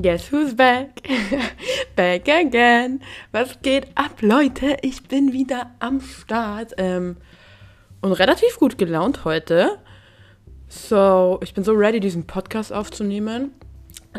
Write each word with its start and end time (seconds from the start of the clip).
Guess 0.00 0.30
who's 0.30 0.54
back? 0.54 1.02
back 1.96 2.28
again. 2.28 3.00
Was 3.32 3.60
geht 3.62 3.88
ab, 3.96 4.22
Leute? 4.22 4.76
Ich 4.82 5.02
bin 5.02 5.32
wieder 5.32 5.72
am 5.80 6.00
Start. 6.00 6.74
Ähm, 6.78 7.16
und 8.00 8.12
relativ 8.12 8.60
gut 8.60 8.78
gelaunt 8.78 9.24
heute. 9.24 9.78
So, 10.68 11.40
ich 11.42 11.52
bin 11.52 11.64
so 11.64 11.72
ready, 11.72 11.98
diesen 11.98 12.28
Podcast 12.28 12.72
aufzunehmen. 12.72 13.50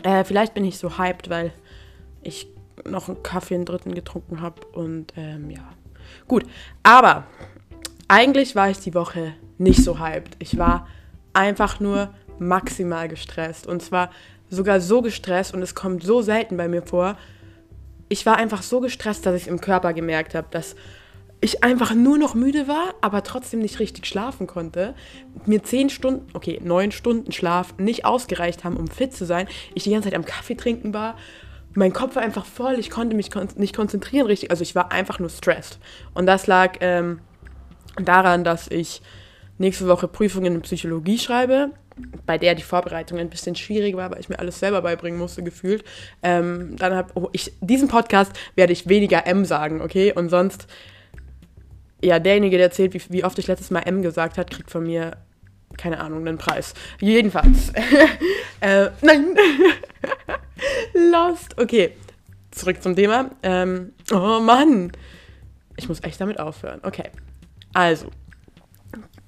Äh, 0.03 0.25
vielleicht 0.25 0.53
bin 0.53 0.65
ich 0.65 0.77
so 0.77 0.97
hyped, 0.97 1.29
weil 1.29 1.53
ich 2.23 2.47
noch 2.83 3.07
einen 3.07 3.23
Kaffee 3.23 3.55
in 3.55 3.63
dritten 3.63 3.95
getrunken 3.95 4.41
habe. 4.41 4.59
Und 4.73 5.13
ähm, 5.15 5.49
ja. 5.49 5.63
Gut. 6.27 6.43
Aber 6.83 7.23
eigentlich 8.09 8.53
war 8.53 8.69
ich 8.69 8.79
die 8.79 8.95
Woche 8.95 9.33
nicht 9.57 9.81
so 9.81 9.97
hyped. 9.97 10.35
Ich 10.39 10.57
war 10.57 10.89
einfach 11.31 11.79
nur 11.79 12.13
maximal 12.37 13.07
gestresst. 13.07 13.65
Und 13.65 13.81
zwar 13.81 14.09
sogar 14.49 14.81
so 14.81 15.01
gestresst 15.01 15.53
und 15.53 15.61
es 15.61 15.75
kommt 15.75 16.03
so 16.03 16.21
selten 16.21 16.57
bei 16.57 16.67
mir 16.67 16.81
vor. 16.81 17.17
Ich 18.09 18.25
war 18.25 18.37
einfach 18.37 18.63
so 18.63 18.79
gestresst, 18.79 19.25
dass 19.25 19.35
ich 19.35 19.43
es 19.43 19.47
im 19.47 19.61
Körper 19.61 19.93
gemerkt 19.93 20.33
habe, 20.33 20.47
dass 20.51 20.75
ich 21.41 21.63
einfach 21.63 21.93
nur 21.93 22.17
noch 22.17 22.33
müde 22.35 22.67
war, 22.67 22.95
aber 23.01 23.23
trotzdem 23.23 23.59
nicht 23.59 23.79
richtig 23.79 24.05
schlafen 24.05 24.45
konnte. 24.45 24.93
Mir 25.45 25.63
zehn 25.63 25.89
Stunden, 25.89 26.27
okay, 26.33 26.59
neun 26.63 26.91
Stunden 26.91 27.31
Schlaf 27.31 27.75
nicht 27.77 28.03
ausgereicht 28.03 28.63
haben, 28.63 28.75
um 28.75 28.87
fit 28.87 29.13
zu 29.13 29.25
sein. 29.25 29.47
Ich 29.73 29.83
die 29.83 29.91
ganze 29.91 30.09
Zeit 30.09 30.17
am 30.17 30.25
Kaffee 30.25 30.55
trinken 30.55 30.93
war. 30.93 31.15
Mein 31.75 31.93
Kopf 31.93 32.15
war 32.15 32.23
einfach 32.23 32.45
voll, 32.45 32.77
ich 32.79 32.89
konnte 32.89 33.15
mich 33.15 33.31
kon 33.31 33.47
nicht 33.55 33.75
konzentrieren 33.75 34.25
richtig. 34.25 34.51
Also 34.51 34.63
ich 34.63 34.75
war 34.75 34.91
einfach 34.91 35.19
nur 35.19 35.29
stressed. 35.29 35.79
Und 36.13 36.25
das 36.25 36.47
lag 36.47 36.77
ähm, 36.81 37.19
daran, 37.95 38.43
dass 38.43 38.69
ich 38.69 39.01
nächste 39.59 39.87
Woche 39.87 40.07
Prüfungen 40.07 40.55
in 40.55 40.61
Psychologie 40.61 41.19
schreibe 41.19 41.71
bei 42.25 42.37
der 42.37 42.55
die 42.55 42.63
Vorbereitung 42.63 43.19
ein 43.19 43.29
bisschen 43.29 43.55
schwierig 43.55 43.95
war, 43.95 44.11
weil 44.11 44.19
ich 44.19 44.29
mir 44.29 44.39
alles 44.39 44.59
selber 44.59 44.81
beibringen 44.81 45.19
musste, 45.19 45.43
gefühlt. 45.43 45.83
Ähm, 46.23 46.75
dann 46.77 46.95
habe 46.95 47.11
oh, 47.15 47.29
ich, 47.31 47.53
diesen 47.61 47.87
Podcast 47.87 48.31
werde 48.55 48.73
ich 48.73 48.87
weniger 48.87 49.25
M 49.25 49.45
sagen, 49.45 49.81
okay? 49.81 50.13
Und 50.13 50.29
sonst, 50.29 50.67
ja, 52.03 52.19
derjenige, 52.19 52.57
der 52.57 52.67
erzählt, 52.67 52.93
wie, 52.93 53.01
wie 53.09 53.23
oft 53.23 53.37
ich 53.39 53.47
letztes 53.47 53.71
Mal 53.71 53.81
M 53.81 54.01
gesagt 54.01 54.37
habe, 54.37 54.49
kriegt 54.49 54.71
von 54.71 54.83
mir, 54.83 55.17
keine 55.77 55.99
Ahnung, 55.99 56.27
einen 56.27 56.37
Preis. 56.37 56.73
Jedenfalls. 56.99 57.71
äh, 58.61 58.89
nein! 59.01 59.35
Lost. 61.11 61.59
Okay, 61.59 61.93
zurück 62.51 62.81
zum 62.81 62.95
Thema. 62.95 63.31
Ähm, 63.43 63.93
oh 64.11 64.39
Mann! 64.39 64.91
Ich 65.77 65.87
muss 65.87 66.03
echt 66.03 66.19
damit 66.19 66.39
aufhören. 66.39 66.79
Okay. 66.83 67.09
Also, 67.73 68.07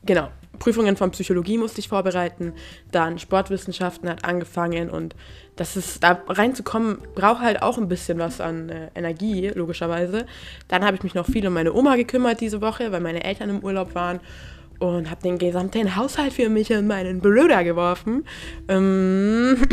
genau. 0.04 0.30
Prüfungen 0.62 0.96
von 0.96 1.10
Psychologie 1.10 1.58
musste 1.58 1.80
ich 1.80 1.90
vorbereiten, 1.90 2.54
dann 2.92 3.18
Sportwissenschaften 3.18 4.08
hat 4.08 4.24
angefangen 4.24 4.92
und 4.92 5.16
das 5.56 5.76
ist, 5.76 6.04
da 6.04 6.22
reinzukommen, 6.28 7.00
braucht 7.16 7.42
halt 7.42 7.64
auch 7.64 7.80
ein 7.80 7.88
bisschen 7.88 8.20
was 8.20 8.40
an 8.40 8.70
äh, 8.70 8.92
Energie, 8.94 9.48
logischerweise. 9.48 10.28
Dann 10.68 10.86
habe 10.86 10.96
ich 10.96 11.04
mich 11.04 11.16
noch 11.16 11.26
viel 11.26 11.48
um 11.48 11.54
meine 11.54 11.74
Oma 11.74 11.96
gekümmert 11.96 12.42
diese 12.42 12.62
Woche, 12.62 12.92
weil 12.92 13.02
meine 13.02 13.24
Eltern 13.24 13.50
im 13.50 13.64
Urlaub 13.64 13.96
waren 13.96 14.20
und 14.78 15.10
habe 15.10 15.24
den 15.24 15.40
gesamten 15.40 15.96
Haushalt 15.96 16.34
für 16.34 16.48
mich 16.48 16.72
und 16.72 16.86
meinen 16.86 17.22
Bruder 17.22 17.64
geworfen. 17.64 18.24
Ähm 18.68 19.58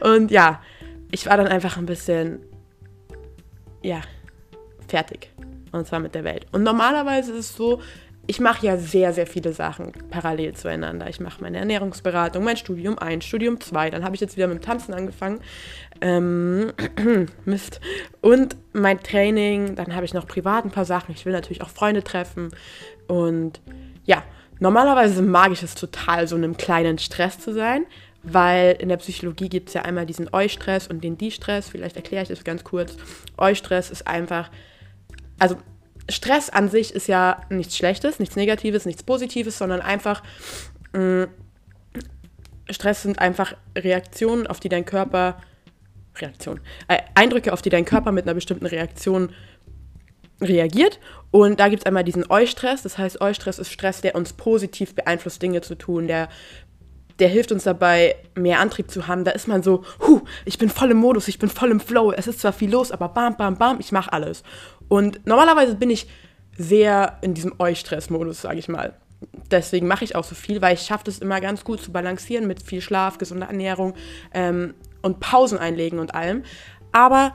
und 0.00 0.32
ja, 0.32 0.60
ich 1.12 1.26
war 1.26 1.36
dann 1.36 1.46
einfach 1.46 1.76
ein 1.76 1.86
bisschen, 1.86 2.40
ja, 3.82 4.00
fertig. 4.88 5.30
Und 5.70 5.86
zwar 5.86 6.00
mit 6.00 6.16
der 6.16 6.24
Welt. 6.24 6.46
Und 6.50 6.64
normalerweise 6.64 7.30
ist 7.32 7.50
es 7.50 7.56
so, 7.56 7.80
ich 8.26 8.38
mache 8.38 8.64
ja 8.64 8.76
sehr, 8.76 9.12
sehr 9.12 9.26
viele 9.26 9.52
Sachen 9.52 9.92
parallel 10.10 10.54
zueinander. 10.54 11.08
Ich 11.08 11.18
mache 11.18 11.42
meine 11.42 11.58
Ernährungsberatung, 11.58 12.44
mein 12.44 12.56
Studium 12.56 12.98
1, 12.98 13.24
Studium 13.24 13.60
2. 13.60 13.90
Dann 13.90 14.04
habe 14.04 14.14
ich 14.14 14.20
jetzt 14.20 14.36
wieder 14.36 14.46
mit 14.46 14.58
dem 14.58 14.64
Tanzen 14.64 14.94
angefangen. 14.94 15.40
Ähm, 16.00 16.72
Mist. 17.44 17.80
Und 18.20 18.56
mein 18.72 19.02
Training. 19.02 19.74
Dann 19.74 19.94
habe 19.94 20.04
ich 20.04 20.14
noch 20.14 20.28
privat 20.28 20.64
ein 20.64 20.70
paar 20.70 20.84
Sachen. 20.84 21.14
Ich 21.14 21.26
will 21.26 21.32
natürlich 21.32 21.62
auch 21.62 21.68
Freunde 21.68 22.04
treffen. 22.04 22.50
Und 23.08 23.60
ja, 24.04 24.22
normalerweise 24.60 25.20
mag 25.20 25.50
ich 25.50 25.64
es 25.64 25.74
total, 25.74 26.28
so 26.28 26.36
in 26.36 26.44
einem 26.44 26.56
kleinen 26.56 26.98
Stress 26.98 27.40
zu 27.40 27.52
sein. 27.52 27.86
Weil 28.22 28.76
in 28.78 28.88
der 28.88 28.98
Psychologie 28.98 29.48
gibt 29.48 29.68
es 29.68 29.74
ja 29.74 29.82
einmal 29.82 30.06
diesen 30.06 30.32
Eu-Stress 30.32 30.86
und 30.86 31.02
den 31.02 31.18
Die-Stress. 31.18 31.68
Vielleicht 31.68 31.96
erkläre 31.96 32.22
ich 32.22 32.28
das 32.28 32.44
ganz 32.44 32.62
kurz. 32.62 32.96
Eu-Stress 33.36 33.90
ist 33.90 34.06
einfach, 34.06 34.48
also 35.40 35.56
Stress 36.08 36.50
an 36.50 36.68
sich 36.68 36.94
ist 36.94 37.06
ja 37.06 37.40
nichts 37.48 37.76
Schlechtes, 37.76 38.18
nichts 38.18 38.36
Negatives, 38.36 38.86
nichts 38.86 39.02
Positives, 39.02 39.58
sondern 39.58 39.80
einfach 39.80 40.22
mh, 40.92 41.26
mm, 41.26 41.28
Stress 42.70 43.02
sind 43.02 43.18
einfach 43.18 43.54
Reaktionen, 43.76 44.46
auf 44.46 44.60
die 44.60 44.68
dein 44.68 44.84
Körper 44.84 45.36
Reaktion, 46.16 46.60
äh, 46.88 46.98
Eindrücke, 47.14 47.52
auf 47.52 47.62
die 47.62 47.70
dein 47.70 47.84
Körper 47.84 48.12
mit 48.12 48.24
einer 48.24 48.34
bestimmten 48.34 48.66
Reaktion 48.66 49.30
reagiert. 50.40 51.00
Und 51.30 51.60
da 51.60 51.68
gibt 51.68 51.82
es 51.82 51.86
einmal 51.86 52.04
diesen 52.04 52.30
Eustress. 52.30 52.82
Das 52.82 52.98
heißt, 52.98 53.20
Eustress 53.20 53.58
ist 53.58 53.72
Stress, 53.72 54.00
der 54.00 54.14
uns 54.14 54.32
positiv 54.32 54.94
beeinflusst, 54.94 55.40
Dinge 55.40 55.62
zu 55.62 55.76
tun, 55.76 56.06
der 56.06 56.28
der 57.18 57.28
hilft 57.28 57.52
uns 57.52 57.64
dabei, 57.64 58.16
mehr 58.34 58.58
Antrieb 58.58 58.90
zu 58.90 59.06
haben. 59.06 59.22
Da 59.22 59.30
ist 59.32 59.46
man 59.46 59.62
so, 59.62 59.84
huh, 60.00 60.22
ich 60.44 60.58
bin 60.58 60.68
voll 60.68 60.90
im 60.90 60.96
Modus, 60.96 61.28
ich 61.28 61.38
bin 61.38 61.48
voll 61.48 61.70
im 61.70 61.78
Flow. 61.78 62.10
Es 62.10 62.26
ist 62.26 62.40
zwar 62.40 62.52
viel 62.52 62.70
los, 62.70 62.90
aber 62.90 63.08
bam, 63.10 63.36
bam, 63.36 63.56
bam, 63.56 63.78
ich 63.78 63.92
mache 63.92 64.12
alles. 64.12 64.42
Und 64.92 65.26
normalerweise 65.26 65.74
bin 65.74 65.88
ich 65.88 66.06
sehr 66.54 67.16
in 67.22 67.32
diesem 67.32 67.54
Eu-Stress-Modus, 67.58 68.42
sage 68.42 68.58
ich 68.58 68.68
mal. 68.68 68.92
Deswegen 69.50 69.86
mache 69.86 70.04
ich 70.04 70.16
auch 70.16 70.24
so 70.24 70.34
viel, 70.34 70.60
weil 70.60 70.74
ich 70.74 70.82
schaffe 70.82 71.08
es 71.08 71.18
immer 71.18 71.40
ganz 71.40 71.64
gut 71.64 71.80
zu 71.80 71.92
balancieren 71.92 72.46
mit 72.46 72.62
viel 72.62 72.82
Schlaf, 72.82 73.16
gesunder 73.16 73.46
Ernährung 73.46 73.94
ähm, 74.34 74.74
und 75.00 75.18
Pausen 75.18 75.56
einlegen 75.56 75.98
und 75.98 76.14
allem. 76.14 76.42
Aber 76.92 77.34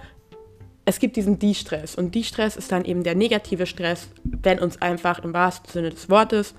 es 0.86 1.00
gibt 1.00 1.16
diesen 1.16 1.40
Die-Stress 1.40 1.96
und 1.96 2.14
Die-Stress 2.14 2.58
ist 2.58 2.72
dann 2.72 2.86
eben 2.86 3.02
der 3.02 3.16
negative 3.16 3.66
Stress, 3.66 4.08
wenn 4.24 4.60
uns 4.60 4.80
einfach 4.80 5.18
im 5.24 5.34
wahrsten 5.34 5.72
Sinne 5.72 5.90
des 5.90 6.12
Wortes 6.12 6.54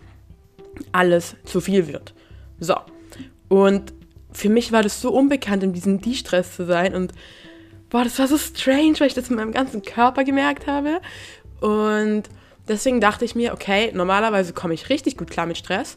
alles 0.91 1.37
zu 1.45 1.61
viel 1.61 1.87
wird. 1.87 2.13
So. 2.59 2.75
Und 3.47 3.95
für 4.33 4.49
mich 4.49 4.73
war 4.73 4.83
das 4.83 5.01
so 5.01 5.13
unbekannt, 5.13 5.63
in 5.63 5.73
diesem 5.73 6.01
Die-Stress 6.01 6.57
zu 6.57 6.67
sein 6.67 6.97
und 6.97 7.13
boah, 7.91 8.05
das 8.05 8.19
war 8.19 8.29
so 8.29 8.39
strange, 8.39 8.99
weil 8.99 9.09
ich 9.09 9.15
das 9.15 9.31
mit 9.31 9.39
meinem 9.39 9.53
ganzen 9.53 9.83
Körper 9.83 10.25
gemerkt 10.25 10.67
habe. 10.67 11.01
Und 11.61 12.25
deswegen 12.69 13.01
dachte 13.01 13.25
ich 13.25 13.35
mir, 13.35 13.53
okay, 13.53 13.91
normalerweise 13.95 14.53
komme 14.53 14.75
ich 14.75 14.91
richtig 14.91 15.17
gut 15.17 15.31
klar 15.31 15.47
mit 15.47 15.59
Stress. 15.59 15.97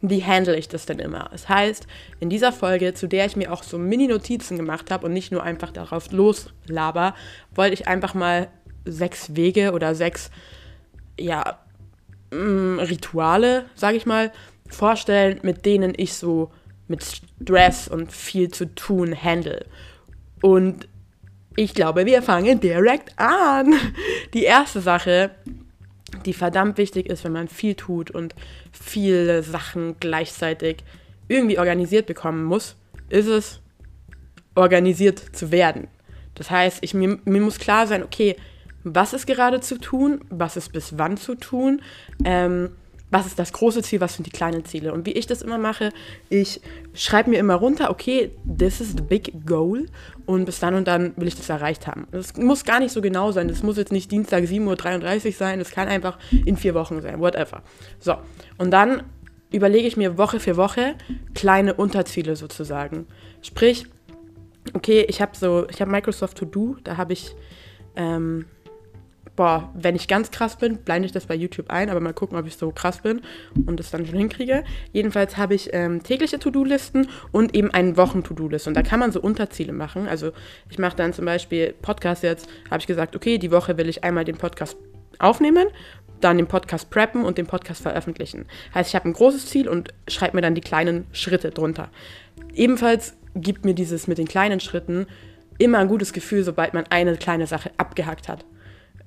Wie 0.00 0.24
handle 0.24 0.56
ich 0.56 0.68
das 0.68 0.86
denn 0.86 1.00
immer? 1.00 1.28
Das 1.32 1.48
heißt, 1.48 1.86
in 2.20 2.30
dieser 2.30 2.52
Folge, 2.52 2.94
zu 2.94 3.08
der 3.08 3.26
ich 3.26 3.36
mir 3.36 3.52
auch 3.52 3.64
so 3.64 3.78
Mini-Notizen 3.78 4.56
gemacht 4.56 4.90
habe 4.90 5.06
und 5.06 5.12
nicht 5.12 5.32
nur 5.32 5.42
einfach 5.42 5.72
darauf 5.72 6.12
loslaber, 6.12 7.14
wollte 7.54 7.74
ich 7.74 7.88
einfach 7.88 8.14
mal 8.14 8.48
sechs 8.84 9.34
Wege 9.34 9.72
oder 9.72 9.94
sechs, 9.94 10.30
ja, 11.18 11.58
mm, 12.30 12.78
Rituale, 12.78 13.64
sage 13.74 13.96
ich 13.96 14.06
mal, 14.06 14.32
vorstellen, 14.68 15.40
mit 15.42 15.66
denen 15.66 15.94
ich 15.96 16.14
so 16.14 16.52
mit 16.86 17.04
Stress 17.04 17.88
und 17.88 18.12
viel 18.12 18.50
zu 18.50 18.72
tun 18.74 19.20
handle. 19.20 19.66
Und 20.42 20.88
ich 21.58 21.74
glaube, 21.74 22.06
wir 22.06 22.22
fangen 22.22 22.60
direkt 22.60 23.18
an. 23.18 23.74
Die 24.32 24.44
erste 24.44 24.80
Sache, 24.80 25.32
die 26.24 26.32
verdammt 26.32 26.78
wichtig 26.78 27.06
ist, 27.08 27.24
wenn 27.24 27.32
man 27.32 27.48
viel 27.48 27.74
tut 27.74 28.12
und 28.12 28.36
viele 28.70 29.42
Sachen 29.42 29.96
gleichzeitig 29.98 30.84
irgendwie 31.26 31.58
organisiert 31.58 32.06
bekommen 32.06 32.44
muss, 32.44 32.76
ist 33.08 33.26
es, 33.26 33.60
organisiert 34.54 35.18
zu 35.18 35.50
werden. 35.50 35.88
Das 36.36 36.48
heißt, 36.48 36.78
ich, 36.82 36.94
mir, 36.94 37.18
mir 37.24 37.40
muss 37.40 37.58
klar 37.58 37.88
sein, 37.88 38.04
okay, 38.04 38.36
was 38.84 39.12
ist 39.12 39.26
gerade 39.26 39.58
zu 39.58 39.78
tun, 39.80 40.20
was 40.30 40.56
ist 40.56 40.72
bis 40.72 40.96
wann 40.96 41.16
zu 41.16 41.34
tun, 41.34 41.82
ähm, 42.24 42.70
was 43.10 43.26
ist 43.26 43.38
das 43.38 43.52
große 43.52 43.82
Ziel, 43.82 44.00
was 44.00 44.14
sind 44.14 44.26
die 44.26 44.30
kleinen 44.30 44.64
Ziele. 44.64 44.92
Und 44.92 45.06
wie 45.06 45.12
ich 45.12 45.26
das 45.26 45.42
immer 45.42 45.58
mache, 45.58 45.90
ich 46.28 46.60
schreibe 46.94 47.30
mir 47.30 47.38
immer 47.38 47.54
runter, 47.54 47.90
okay, 47.90 48.30
this 48.46 48.80
is 48.80 48.92
the 48.92 49.02
big 49.02 49.46
goal 49.46 49.86
und 50.26 50.44
bis 50.44 50.60
dann 50.60 50.74
und 50.74 50.86
dann 50.86 51.14
will 51.16 51.28
ich 51.28 51.36
das 51.36 51.48
erreicht 51.48 51.86
haben. 51.86 52.06
Das 52.10 52.36
muss 52.36 52.64
gar 52.64 52.80
nicht 52.80 52.92
so 52.92 53.00
genau 53.00 53.32
sein, 53.32 53.48
das 53.48 53.62
muss 53.62 53.76
jetzt 53.76 53.92
nicht 53.92 54.10
Dienstag 54.10 54.44
7.33 54.44 55.26
Uhr 55.26 55.32
sein, 55.32 55.58
das 55.58 55.70
kann 55.70 55.88
einfach 55.88 56.18
in 56.44 56.56
vier 56.56 56.74
Wochen 56.74 57.00
sein, 57.00 57.20
whatever. 57.20 57.62
So, 57.98 58.16
und 58.58 58.70
dann 58.70 59.02
überlege 59.50 59.88
ich 59.88 59.96
mir 59.96 60.18
Woche 60.18 60.40
für 60.40 60.56
Woche 60.56 60.94
kleine 61.34 61.74
Unterziele 61.74 62.36
sozusagen. 62.36 63.06
Sprich, 63.40 63.86
okay, 64.74 65.06
ich 65.08 65.22
habe 65.22 65.32
so, 65.34 65.66
ich 65.70 65.80
habe 65.80 65.90
Microsoft 65.90 66.36
To 66.38 66.44
Do, 66.44 66.76
da 66.84 66.98
habe 66.98 67.14
ich 67.14 67.34
ähm, 67.96 68.44
boah, 69.38 69.70
wenn 69.72 69.94
ich 69.94 70.08
ganz 70.08 70.32
krass 70.32 70.56
bin, 70.56 70.78
blende 70.78 71.06
ich 71.06 71.12
das 71.12 71.26
bei 71.26 71.34
YouTube 71.36 71.70
ein, 71.70 71.90
aber 71.90 72.00
mal 72.00 72.12
gucken, 72.12 72.36
ob 72.36 72.48
ich 72.48 72.56
so 72.56 72.72
krass 72.72 73.02
bin 73.02 73.20
und 73.66 73.78
das 73.78 73.92
dann 73.92 74.04
schon 74.04 74.18
hinkriege. 74.18 74.64
Jedenfalls 74.92 75.36
habe 75.36 75.54
ich 75.54 75.70
ähm, 75.72 76.02
tägliche 76.02 76.40
To-Do-Listen 76.40 77.06
und 77.30 77.54
eben 77.54 77.70
einen 77.70 77.96
Wochen-To-Do-List. 77.96 78.66
Und 78.66 78.74
da 78.74 78.82
kann 78.82 78.98
man 78.98 79.12
so 79.12 79.20
Unterziele 79.20 79.72
machen. 79.72 80.08
Also 80.08 80.32
ich 80.68 80.80
mache 80.80 80.96
dann 80.96 81.12
zum 81.12 81.24
Beispiel 81.24 81.72
Podcast 81.82 82.24
jetzt, 82.24 82.48
habe 82.68 82.80
ich 82.80 82.88
gesagt, 82.88 83.14
okay, 83.14 83.38
die 83.38 83.52
Woche 83.52 83.78
will 83.78 83.88
ich 83.88 84.02
einmal 84.02 84.24
den 84.24 84.36
Podcast 84.36 84.76
aufnehmen, 85.20 85.68
dann 86.20 86.36
den 86.36 86.48
Podcast 86.48 86.90
preppen 86.90 87.24
und 87.24 87.38
den 87.38 87.46
Podcast 87.46 87.80
veröffentlichen. 87.80 88.46
Heißt, 88.74 88.90
ich 88.90 88.96
habe 88.96 89.08
ein 89.08 89.12
großes 89.12 89.46
Ziel 89.46 89.68
und 89.68 89.94
schreibe 90.08 90.36
mir 90.36 90.42
dann 90.42 90.56
die 90.56 90.62
kleinen 90.62 91.06
Schritte 91.12 91.52
drunter. 91.52 91.90
Ebenfalls 92.54 93.14
gibt 93.36 93.64
mir 93.64 93.74
dieses 93.74 94.08
mit 94.08 94.18
den 94.18 94.26
kleinen 94.26 94.58
Schritten 94.58 95.06
immer 95.58 95.78
ein 95.78 95.86
gutes 95.86 96.12
Gefühl, 96.12 96.42
sobald 96.42 96.74
man 96.74 96.86
eine 96.90 97.16
kleine 97.16 97.46
Sache 97.46 97.70
abgehackt 97.76 98.28
hat. 98.28 98.44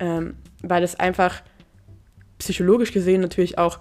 Ähm, 0.02 0.34
weil 0.62 0.82
es 0.82 0.98
einfach 0.98 1.42
psychologisch 2.38 2.92
gesehen 2.92 3.20
natürlich 3.20 3.56
auch 3.56 3.78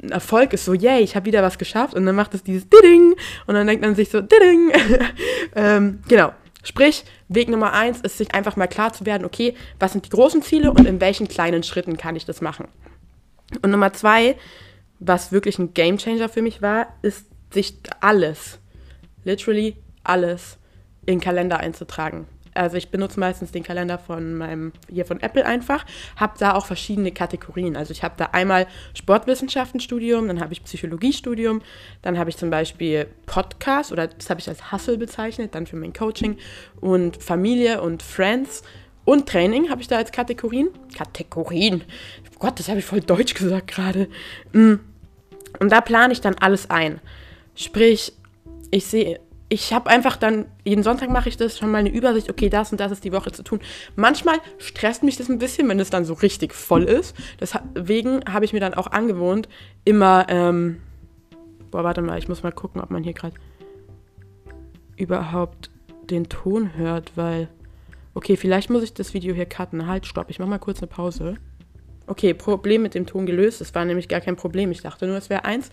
ein 0.00 0.12
Erfolg 0.12 0.52
ist, 0.52 0.66
so, 0.66 0.72
yay, 0.72 1.02
ich 1.02 1.16
habe 1.16 1.26
wieder 1.26 1.42
was 1.42 1.58
geschafft 1.58 1.94
und 1.94 2.06
dann 2.06 2.14
macht 2.14 2.32
es 2.32 2.44
dieses 2.44 2.68
Diding 2.68 3.16
und 3.48 3.54
dann 3.54 3.66
denkt 3.66 3.84
man 3.84 3.96
sich 3.96 4.08
so, 4.08 4.20
Diding. 4.20 4.70
ähm, 5.56 5.98
genau. 6.06 6.32
Sprich, 6.62 7.04
Weg 7.28 7.48
Nummer 7.48 7.72
eins 7.72 8.00
ist, 8.02 8.18
sich 8.18 8.32
einfach 8.34 8.54
mal 8.54 8.68
klar 8.68 8.92
zu 8.92 9.04
werden, 9.04 9.24
okay, 9.24 9.54
was 9.80 9.92
sind 9.92 10.06
die 10.06 10.10
großen 10.10 10.42
Ziele 10.42 10.70
und 10.70 10.86
in 10.86 11.00
welchen 11.00 11.26
kleinen 11.26 11.64
Schritten 11.64 11.96
kann 11.96 12.14
ich 12.14 12.24
das 12.24 12.40
machen. 12.40 12.68
Und 13.62 13.72
Nummer 13.72 13.92
zwei, 13.92 14.36
was 15.00 15.32
wirklich 15.32 15.58
ein 15.58 15.74
Gamechanger 15.74 16.28
für 16.28 16.42
mich 16.42 16.62
war, 16.62 16.86
ist, 17.02 17.26
sich 17.52 17.78
alles, 18.00 18.60
literally 19.24 19.76
alles, 20.04 20.58
in 21.04 21.20
Kalender 21.20 21.58
einzutragen. 21.58 22.28
Also 22.54 22.76
ich 22.76 22.88
benutze 22.90 23.18
meistens 23.18 23.52
den 23.52 23.62
Kalender 23.62 23.98
von 23.98 24.34
meinem, 24.34 24.72
hier 24.88 25.04
von 25.04 25.20
Apple 25.20 25.44
einfach, 25.44 25.84
habe 26.16 26.34
da 26.38 26.54
auch 26.54 26.66
verschiedene 26.66 27.12
Kategorien. 27.12 27.76
Also 27.76 27.92
ich 27.92 28.02
habe 28.02 28.14
da 28.16 28.26
einmal 28.26 28.66
Sportwissenschaftenstudium, 28.94 30.28
dann 30.28 30.40
habe 30.40 30.52
ich 30.52 30.62
Psychologiestudium, 30.62 31.62
dann 32.02 32.18
habe 32.18 32.30
ich 32.30 32.36
zum 32.36 32.50
Beispiel 32.50 33.06
Podcast 33.26 33.92
oder 33.92 34.06
das 34.06 34.30
habe 34.30 34.40
ich 34.40 34.48
als 34.48 34.72
Hustle 34.72 34.98
bezeichnet, 34.98 35.54
dann 35.54 35.66
für 35.66 35.76
mein 35.76 35.92
Coaching 35.92 36.38
und 36.80 37.22
Familie 37.22 37.82
und 37.82 38.02
Friends 38.02 38.62
und 39.04 39.28
Training 39.28 39.68
habe 39.68 39.82
ich 39.82 39.88
da 39.88 39.96
als 39.96 40.12
Kategorien. 40.12 40.70
Kategorien. 40.96 41.84
Gott, 42.38 42.58
das 42.58 42.68
habe 42.68 42.78
ich 42.78 42.84
voll 42.84 43.00
deutsch 43.00 43.34
gesagt 43.34 43.68
gerade. 43.68 44.08
Mm. 44.52 44.74
Und 45.60 45.70
da 45.70 45.80
plane 45.80 46.12
ich 46.12 46.20
dann 46.20 46.34
alles 46.34 46.70
ein. 46.70 47.00
Sprich, 47.54 48.12
ich 48.70 48.86
sehe 48.86 49.20
ich 49.48 49.72
habe 49.72 49.90
einfach 49.90 50.16
dann, 50.16 50.46
jeden 50.64 50.82
Sonntag 50.82 51.10
mache 51.10 51.28
ich 51.28 51.36
das, 51.36 51.58
schon 51.58 51.70
mal 51.70 51.78
eine 51.78 51.90
Übersicht, 51.90 52.30
okay, 52.30 52.48
das 52.48 52.72
und 52.72 52.80
das 52.80 52.92
ist 52.92 53.04
die 53.04 53.12
Woche 53.12 53.30
zu 53.30 53.42
tun. 53.42 53.60
Manchmal 53.94 54.38
stresst 54.58 55.02
mich 55.02 55.16
das 55.16 55.28
ein 55.28 55.38
bisschen, 55.38 55.68
wenn 55.68 55.78
es 55.80 55.90
dann 55.90 56.04
so 56.04 56.14
richtig 56.14 56.54
voll 56.54 56.84
ist. 56.84 57.14
Deswegen 57.40 58.22
habe 58.30 58.44
ich 58.44 58.52
mir 58.52 58.60
dann 58.60 58.74
auch 58.74 58.88
angewohnt, 58.88 59.48
immer, 59.84 60.26
ähm, 60.28 60.80
boah, 61.70 61.84
warte 61.84 62.02
mal, 62.02 62.18
ich 62.18 62.28
muss 62.28 62.42
mal 62.42 62.52
gucken, 62.52 62.80
ob 62.80 62.90
man 62.90 63.04
hier 63.04 63.12
gerade 63.12 63.36
überhaupt 64.96 65.70
den 66.10 66.28
Ton 66.28 66.76
hört, 66.76 67.12
weil, 67.16 67.48
okay, 68.14 68.36
vielleicht 68.36 68.70
muss 68.70 68.82
ich 68.82 68.94
das 68.94 69.14
Video 69.14 69.34
hier 69.34 69.46
cutten. 69.46 69.86
Halt, 69.86 70.06
stopp, 70.06 70.30
ich 70.30 70.38
mache 70.38 70.50
mal 70.50 70.58
kurz 70.58 70.78
eine 70.78 70.88
Pause. 70.88 71.36
Okay, 72.06 72.34
Problem 72.34 72.82
mit 72.82 72.94
dem 72.94 73.06
Ton 73.06 73.24
gelöst. 73.24 73.60
Es 73.60 73.74
war 73.74 73.84
nämlich 73.84 74.08
gar 74.08 74.20
kein 74.20 74.36
Problem. 74.36 74.70
Ich 74.70 74.82
dachte 74.82 75.06
nur, 75.06 75.16
es 75.16 75.30
wäre 75.30 75.44
eins. 75.44 75.70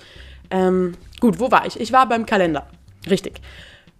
Ähm, 0.49 0.93
gut, 1.19 1.39
wo 1.39 1.51
war 1.51 1.65
ich? 1.65 1.79
Ich 1.79 1.91
war 1.91 2.07
beim 2.07 2.25
Kalender. 2.25 2.67
Richtig. 3.09 3.41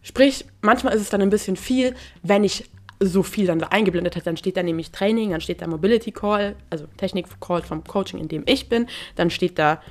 Sprich, 0.02 0.46
manchmal 0.62 0.94
ist 0.94 1.02
es 1.02 1.10
dann 1.10 1.22
ein 1.22 1.30
bisschen 1.30 1.56
viel, 1.56 1.96
wenn 2.24 2.44
ich 2.44 2.70
so 3.00 3.24
viel 3.24 3.48
dann 3.48 3.60
da 3.60 3.68
eingeblendet 3.68 4.16
habe, 4.16 4.26
dann 4.26 4.38
steht 4.38 4.58
da 4.58 4.64
nämlich 4.64 4.92
Training, 4.92 5.32
dann 5.32 5.42
steht 5.42 5.62
da 5.62 5.68
Mobility 5.68 6.12
Call, 6.12 6.56
also 6.70 6.86
Technik 6.98 7.28
Call 7.40 7.64
vom 7.64 7.84
Coaching, 7.84 8.20
in 8.20 8.28
dem 8.28 8.44
ich 8.46 8.70
bin, 8.70 8.88
dann 9.16 9.30
steht 9.30 9.58
da 9.58 9.82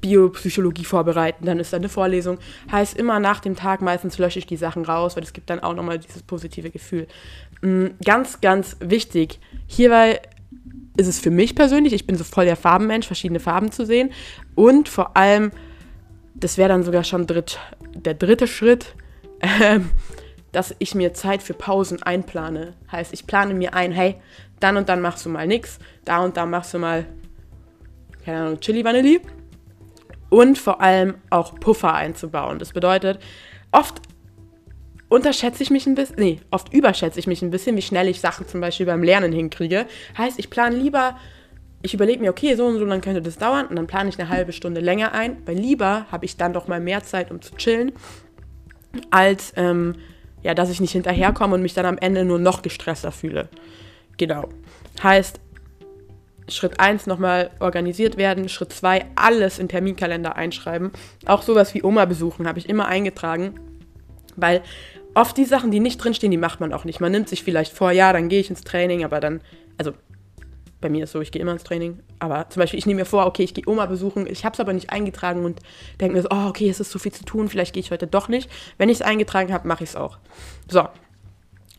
Biopsychologie 0.00 0.84
vorbereiten, 0.84 1.46
dann 1.46 1.58
ist 1.58 1.72
da 1.72 1.78
eine 1.78 1.88
Vorlesung. 1.88 2.38
Heißt 2.70 2.96
immer 2.96 3.18
nach 3.20 3.40
dem 3.40 3.56
Tag 3.56 3.82
meistens 3.82 4.18
lösche 4.18 4.38
ich 4.38 4.46
die 4.46 4.56
Sachen 4.56 4.84
raus, 4.84 5.16
weil 5.16 5.22
es 5.22 5.32
gibt 5.32 5.48
dann 5.48 5.60
auch 5.60 5.74
nochmal 5.74 5.98
dieses 5.98 6.22
positive 6.22 6.70
Gefühl. 6.70 7.06
Mm, 7.62 7.86
ganz, 8.04 8.40
ganz 8.40 8.76
wichtig. 8.80 9.40
Hierbei 9.66 10.20
ist 10.96 11.06
es 11.06 11.18
für 11.18 11.30
mich 11.30 11.54
persönlich, 11.54 11.92
ich 11.92 12.06
bin 12.06 12.16
so 12.16 12.24
voll 12.24 12.44
der 12.44 12.56
Farbenmensch, 12.56 13.06
verschiedene 13.06 13.40
Farben 13.40 13.70
zu 13.70 13.84
sehen 13.84 14.10
und 14.54 14.88
vor 14.88 15.16
allem, 15.16 15.50
das 16.38 16.58
wäre 16.58 16.68
dann 16.68 16.82
sogar 16.82 17.04
schon 17.04 17.26
dritt, 17.26 17.58
der 17.94 18.14
dritte 18.14 18.46
Schritt, 18.46 18.94
ähm, 19.40 19.90
dass 20.52 20.74
ich 20.78 20.94
mir 20.94 21.14
Zeit 21.14 21.42
für 21.42 21.54
Pausen 21.54 22.02
einplane. 22.02 22.74
Heißt, 22.90 23.12
ich 23.12 23.26
plane 23.26 23.54
mir 23.54 23.74
ein, 23.74 23.92
hey, 23.92 24.16
dann 24.60 24.76
und 24.76 24.88
dann 24.88 25.00
machst 25.00 25.26
du 25.26 25.30
mal 25.30 25.46
nichts, 25.46 25.78
da 26.04 26.24
und 26.24 26.36
da 26.36 26.46
machst 26.46 26.72
du 26.74 26.78
mal, 26.78 27.06
keine 28.24 28.40
Ahnung, 28.40 28.60
Chili 28.60 28.84
Vanilli. 28.84 29.20
Und 30.28 30.58
vor 30.58 30.80
allem 30.80 31.14
auch 31.30 31.54
Puffer 31.60 31.94
einzubauen. 31.94 32.58
Das 32.58 32.72
bedeutet, 32.72 33.20
oft 33.70 34.00
unterschätze 35.08 35.62
ich 35.62 35.70
mich 35.70 35.86
ein 35.86 35.94
bisschen, 35.94 36.16
nee, 36.18 36.40
oft 36.50 36.72
überschätze 36.72 37.20
ich 37.20 37.28
mich 37.28 37.42
ein 37.42 37.50
bisschen, 37.50 37.76
wie 37.76 37.82
schnell 37.82 38.08
ich 38.08 38.20
Sachen 38.20 38.48
zum 38.48 38.60
Beispiel 38.60 38.86
beim 38.86 39.04
Lernen 39.04 39.32
hinkriege. 39.32 39.86
Heißt, 40.18 40.38
ich 40.38 40.50
plane 40.50 40.76
lieber, 40.76 41.16
ich 41.86 41.94
überlege 41.94 42.20
mir, 42.20 42.30
okay, 42.30 42.54
so 42.54 42.66
und 42.66 42.78
so 42.78 42.84
lang 42.84 43.00
könnte 43.00 43.22
das 43.22 43.38
dauern 43.38 43.66
und 43.66 43.76
dann 43.76 43.86
plane 43.86 44.08
ich 44.08 44.18
eine 44.18 44.28
halbe 44.28 44.52
Stunde 44.52 44.80
länger 44.80 45.12
ein, 45.12 45.38
weil 45.46 45.56
lieber 45.56 46.06
habe 46.10 46.24
ich 46.24 46.36
dann 46.36 46.52
doch 46.52 46.68
mal 46.68 46.80
mehr 46.80 47.02
Zeit, 47.02 47.30
um 47.30 47.40
zu 47.40 47.54
chillen 47.56 47.92
als 49.10 49.52
ähm, 49.56 49.94
ja, 50.42 50.54
dass 50.54 50.70
ich 50.70 50.80
nicht 50.80 50.92
hinterherkomme 50.92 51.54
und 51.54 51.62
mich 51.62 51.74
dann 51.74 51.86
am 51.86 51.98
Ende 51.98 52.24
nur 52.24 52.38
noch 52.38 52.62
gestresster 52.62 53.12
fühle. 53.12 53.48
Genau. 54.16 54.48
Heißt, 55.02 55.40
Schritt 56.48 56.78
1 56.78 57.06
nochmal 57.06 57.50
organisiert 57.58 58.16
werden, 58.16 58.48
Schritt 58.48 58.72
2 58.72 59.06
alles 59.16 59.58
in 59.58 59.68
Terminkalender 59.68 60.36
einschreiben. 60.36 60.92
Auch 61.26 61.42
sowas 61.42 61.74
wie 61.74 61.82
Oma 61.82 62.04
besuchen 62.04 62.46
habe 62.46 62.58
ich 62.58 62.68
immer 62.68 62.86
eingetragen, 62.86 63.54
weil 64.36 64.62
oft 65.14 65.36
die 65.36 65.44
Sachen, 65.44 65.70
die 65.70 65.80
nicht 65.80 65.98
drinstehen, 65.98 66.30
die 66.30 66.36
macht 66.36 66.60
man 66.60 66.72
auch 66.72 66.84
nicht. 66.84 67.00
Man 67.00 67.10
nimmt 67.10 67.28
sich 67.28 67.42
vielleicht 67.42 67.72
vor, 67.72 67.90
ja, 67.90 68.12
dann 68.12 68.28
gehe 68.28 68.40
ich 68.40 68.50
ins 68.50 68.62
Training, 68.62 69.04
aber 69.04 69.18
dann, 69.18 69.40
also 69.78 69.92
bei 70.80 70.88
mir 70.88 71.04
ist 71.04 71.12
so, 71.12 71.20
ich 71.20 71.32
gehe 71.32 71.40
immer 71.40 71.52
ins 71.52 71.64
Training. 71.64 72.00
Aber 72.18 72.48
zum 72.50 72.60
Beispiel, 72.60 72.78
ich 72.78 72.86
nehme 72.86 73.00
mir 73.00 73.06
vor, 73.06 73.26
okay, 73.26 73.42
ich 73.42 73.54
gehe 73.54 73.64
Oma 73.66 73.86
besuchen, 73.86 74.26
ich 74.26 74.44
habe 74.44 74.54
es 74.54 74.60
aber 74.60 74.72
nicht 74.72 74.90
eingetragen 74.90 75.44
und 75.44 75.60
denke 76.00 76.16
mir 76.16 76.22
so, 76.22 76.28
oh, 76.30 76.46
okay, 76.48 76.68
es 76.68 76.80
ist 76.80 76.90
so 76.90 76.98
viel 76.98 77.12
zu 77.12 77.24
tun, 77.24 77.48
vielleicht 77.48 77.72
gehe 77.72 77.80
ich 77.80 77.90
heute 77.90 78.06
doch 78.06 78.28
nicht. 78.28 78.50
Wenn 78.78 78.88
ich 78.88 78.96
es 78.96 79.02
eingetragen 79.02 79.52
habe, 79.52 79.66
mache 79.66 79.84
ich 79.84 79.90
es 79.90 79.96
auch. 79.96 80.18
So, 80.68 80.88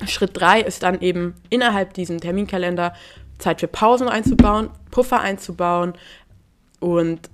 Schritt 0.05 0.39
3 0.39 0.61
ist 0.61 0.83
dann 0.83 1.01
eben 1.01 1.35
innerhalb 1.49 1.93
diesem 1.93 2.19
Terminkalender 2.19 2.93
Zeit 3.37 3.59
für 3.59 3.67
Pausen 3.67 4.07
einzubauen, 4.07 4.69
Puffer 4.91 5.19
einzubauen 5.19 5.93
und 6.79 7.29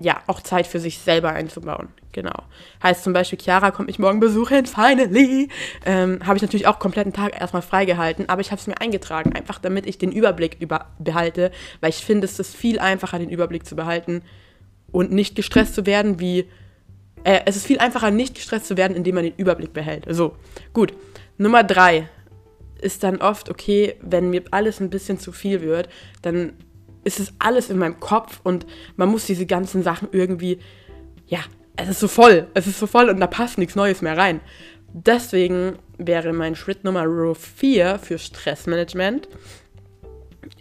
ja, 0.00 0.22
auch 0.26 0.40
Zeit 0.40 0.66
für 0.66 0.78
sich 0.78 0.98
selber 0.98 1.30
einzubauen. 1.30 1.88
Genau. 2.12 2.44
Heißt 2.82 3.02
zum 3.02 3.12
Beispiel, 3.12 3.38
Chiara 3.38 3.70
kommt 3.70 3.88
mich 3.88 3.98
morgen 3.98 4.20
besuchen, 4.20 4.66
finally. 4.66 5.48
Ähm, 5.84 6.20
habe 6.24 6.36
ich 6.36 6.42
natürlich 6.42 6.66
auch 6.66 6.78
kompletten 6.78 7.12
Tag 7.12 7.38
erstmal 7.38 7.62
freigehalten, 7.62 8.28
aber 8.28 8.40
ich 8.40 8.50
habe 8.50 8.60
es 8.60 8.66
mir 8.66 8.80
eingetragen, 8.80 9.34
einfach 9.34 9.58
damit 9.58 9.86
ich 9.86 9.98
den 9.98 10.12
Überblick 10.12 10.56
über 10.60 10.86
behalte, 10.98 11.50
weil 11.80 11.90
ich 11.90 12.04
finde, 12.04 12.26
es 12.26 12.38
ist 12.38 12.56
viel 12.56 12.78
einfacher, 12.78 13.18
den 13.18 13.28
Überblick 13.28 13.66
zu 13.66 13.76
behalten 13.76 14.22
und 14.92 15.12
nicht 15.12 15.34
gestresst 15.34 15.74
zu 15.74 15.86
werden, 15.86 16.20
wie. 16.20 16.48
Äh, 17.24 17.40
es 17.46 17.56
ist 17.56 17.66
viel 17.66 17.80
einfacher, 17.80 18.12
nicht 18.12 18.36
gestresst 18.36 18.66
zu 18.66 18.76
werden, 18.76 18.96
indem 18.96 19.16
man 19.16 19.24
den 19.24 19.34
Überblick 19.36 19.72
behält. 19.72 20.04
So, 20.08 20.36
gut. 20.72 20.92
Nummer 21.36 21.64
drei 21.64 22.08
ist 22.80 23.02
dann 23.02 23.20
oft, 23.20 23.50
okay, 23.50 23.96
wenn 24.00 24.30
mir 24.30 24.44
alles 24.52 24.80
ein 24.80 24.90
bisschen 24.90 25.18
zu 25.18 25.32
viel 25.32 25.60
wird, 25.60 25.88
dann 26.22 26.52
ist 27.08 27.20
es 27.20 27.32
alles 27.38 27.70
in 27.70 27.78
meinem 27.78 27.98
Kopf 28.00 28.40
und 28.44 28.66
man 28.96 29.08
muss 29.08 29.24
diese 29.24 29.46
ganzen 29.46 29.82
Sachen 29.82 30.08
irgendwie, 30.12 30.58
ja, 31.26 31.38
es 31.74 31.88
ist 31.88 32.00
so 32.00 32.08
voll, 32.08 32.48
es 32.52 32.66
ist 32.66 32.78
so 32.78 32.86
voll 32.86 33.08
und 33.08 33.18
da 33.18 33.26
passt 33.26 33.56
nichts 33.56 33.74
Neues 33.74 34.02
mehr 34.02 34.18
rein. 34.18 34.40
Deswegen 34.92 35.78
wäre 35.96 36.34
mein 36.34 36.54
Schritt 36.54 36.84
Nummer 36.84 37.34
4 37.34 37.98
für 37.98 38.18
Stressmanagement, 38.18 39.26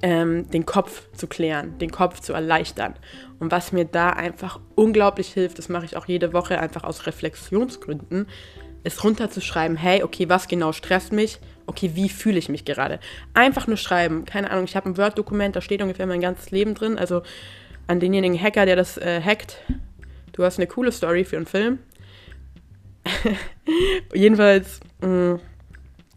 ähm, 0.02 0.50
den 0.50 0.66
Kopf 0.66 1.12
zu 1.12 1.28
klären, 1.28 1.78
den 1.80 1.92
Kopf 1.92 2.22
zu 2.22 2.32
erleichtern. 2.32 2.94
Und 3.40 3.52
was 3.52 3.74
mir 3.74 3.84
da 3.84 4.12
einfach 4.12 4.62
unglaublich 4.76 5.34
hilft, 5.34 5.58
das 5.58 5.68
mache 5.68 5.86
ich 5.86 5.98
auch 5.98 6.06
jede 6.06 6.32
Woche 6.32 6.60
einfach 6.60 6.86
aus 6.86 7.08
Reflexionsgründen, 7.08 8.28
ist 8.86 9.04
runterzuschreiben, 9.04 9.76
hey, 9.76 10.02
okay, 10.04 10.30
was 10.30 10.48
genau 10.48 10.72
stresst 10.72 11.12
mich? 11.12 11.40
Okay, 11.68 11.92
wie 11.94 12.10
fühle 12.10 12.40
ich 12.40 12.50
mich 12.50 12.66
gerade? 12.66 13.00
Einfach 13.34 13.68
nur 13.68 13.78
schreiben. 13.78 14.26
Keine 14.26 14.50
Ahnung, 14.50 14.64
ich 14.64 14.76
habe 14.76 14.90
ein 14.90 14.98
Word-Dokument, 14.98 15.56
da 15.56 15.62
steht 15.62 15.82
ungefähr 15.82 16.08
mein 16.08 16.22
ganzes 16.22 16.50
Leben 16.50 16.74
drin. 16.74 16.98
Also 16.98 17.24
an 17.88 18.00
denjenigen 18.00 18.42
Hacker, 18.42 18.66
der 18.66 18.76
das 18.76 18.98
äh, 18.98 19.22
hackt, 19.22 19.62
du 20.32 20.44
hast 20.44 20.58
eine 20.58 20.68
coole 20.68 20.92
Story 20.92 21.26
für 21.26 21.36
einen 21.36 21.46
Film. 21.46 21.80
Jedenfalls, 24.14 24.80
mh, 25.02 25.08
mm, 25.08 25.40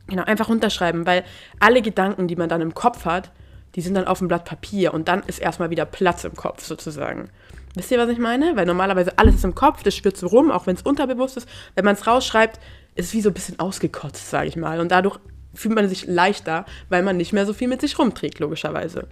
genau, 0.09 0.25
einfach 0.25 0.49
runterschreiben, 0.49 1.05
weil 1.05 1.25
alle 1.59 1.83
Gedanken, 1.83 2.29
die 2.29 2.37
man 2.37 2.49
dann 2.49 2.61
im 2.61 2.75
Kopf 2.75 3.05
hat, 3.05 3.33
die 3.75 3.81
sind 3.81 3.95
dann 3.95 4.07
auf 4.07 4.19
dem 4.19 4.29
Blatt 4.29 4.45
Papier 4.45 4.95
und 4.95 5.09
dann 5.09 5.23
ist 5.25 5.39
erstmal 5.39 5.71
wieder 5.71 5.85
Platz 5.85 6.25
im 6.25 6.35
Kopf 6.35 6.65
sozusagen. 6.65 7.31
Wisst 7.75 7.91
ihr, 7.93 7.99
was 7.99 8.09
ich 8.09 8.19
meine? 8.19 8.57
Weil 8.57 8.67
normalerweise 8.67 9.17
alles 9.17 9.37
ist 9.37 9.45
im 9.45 9.55
Kopf, 9.55 9.83
das 9.85 9.95
schwirrt 9.95 10.17
so 10.17 10.27
rum, 10.27 10.51
auch 10.51 10.67
wenn 10.67 10.75
es 10.75 10.83
unterbewusst 10.83 11.37
ist. 11.37 11.49
Wenn 11.77 11.85
man 11.85 11.95
es 11.95 12.07
rausschreibt, 12.07 12.59
ist 12.97 13.07
es 13.07 13.15
wie 13.15 13.21
so 13.21 13.31
ein 13.31 13.35
bisschen 13.35 13.61
ausgekotzt, 13.61 14.29
sage 14.29 14.49
ich 14.49 14.57
mal. 14.57 14.81
Und 14.81 14.91
dadurch 14.91 15.21
fühlt 15.55 15.75
man 15.75 15.89
sich 15.89 16.07
leichter, 16.07 16.65
weil 16.89 17.03
man 17.03 17.17
nicht 17.17 17.33
mehr 17.33 17.47
so 17.47 17.53
viel 17.53 17.69
mit 17.69 17.81
sich 17.81 17.99
rumträgt, 17.99 18.39
logischerweise. 18.39 19.09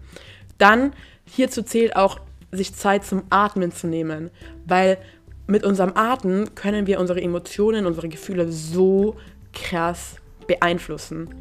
Dann, 0.59 0.93
hierzu 1.25 1.63
zählt 1.63 1.97
auch 1.97 2.21
sich 2.51 2.75
Zeit 2.75 3.05
zum 3.05 3.23
Atmen 3.31 3.73
zu 3.73 3.87
nehmen, 3.87 4.31
weil 4.67 4.99
mit 5.47 5.65
unserem 5.65 5.93
Atmen 5.95 6.55
können 6.55 6.87
wir 6.87 7.01
unsere 7.01 7.23
Emotionen, 7.23 7.87
unsere 7.87 8.09
Gefühle 8.09 8.51
so 8.51 9.17
krass 9.53 10.17
beeinflussen. 10.47 11.35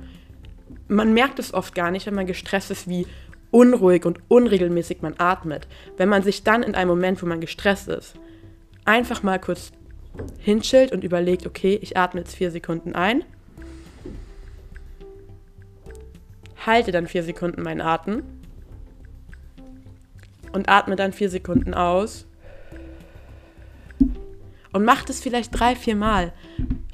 Man 0.87 1.13
merkt 1.13 1.39
es 1.39 1.53
oft 1.53 1.75
gar 1.75 1.91
nicht, 1.91 2.05
wenn 2.05 2.15
man 2.15 2.27
gestresst 2.27 2.71
ist, 2.71 2.87
wie 2.87 3.05
unruhig 3.51 4.05
und 4.05 4.19
unregelmäßig 4.27 5.01
man 5.01 5.15
atmet. 5.17 5.67
Wenn 5.97 6.09
man 6.09 6.23
sich 6.23 6.43
dann 6.43 6.63
in 6.63 6.75
einem 6.75 6.89
Moment, 6.89 7.21
wo 7.21 7.25
man 7.25 7.41
gestresst 7.41 7.87
ist, 7.87 8.15
einfach 8.85 9.23
mal 9.23 9.39
kurz 9.39 9.71
hinchillt 10.39 10.91
und 10.91 11.03
überlegt, 11.03 11.45
okay, 11.45 11.77
ich 11.81 11.97
atme 11.97 12.21
jetzt 12.21 12.35
vier 12.35 12.51
Sekunden 12.51 12.95
ein, 12.95 13.23
halte 16.67 16.91
dann 16.91 17.07
vier 17.07 17.23
Sekunden 17.23 17.63
meinen 17.63 17.81
Atem 17.81 18.23
und 20.51 20.69
atme 20.69 20.95
dann 20.95 21.13
vier 21.13 21.29
Sekunden 21.29 21.73
aus 21.73 22.27
und 24.73 24.85
macht 24.85 25.09
es 25.09 25.19
vielleicht 25.19 25.57
drei, 25.59 25.75
vier 25.75 25.95
Mal. 25.95 26.33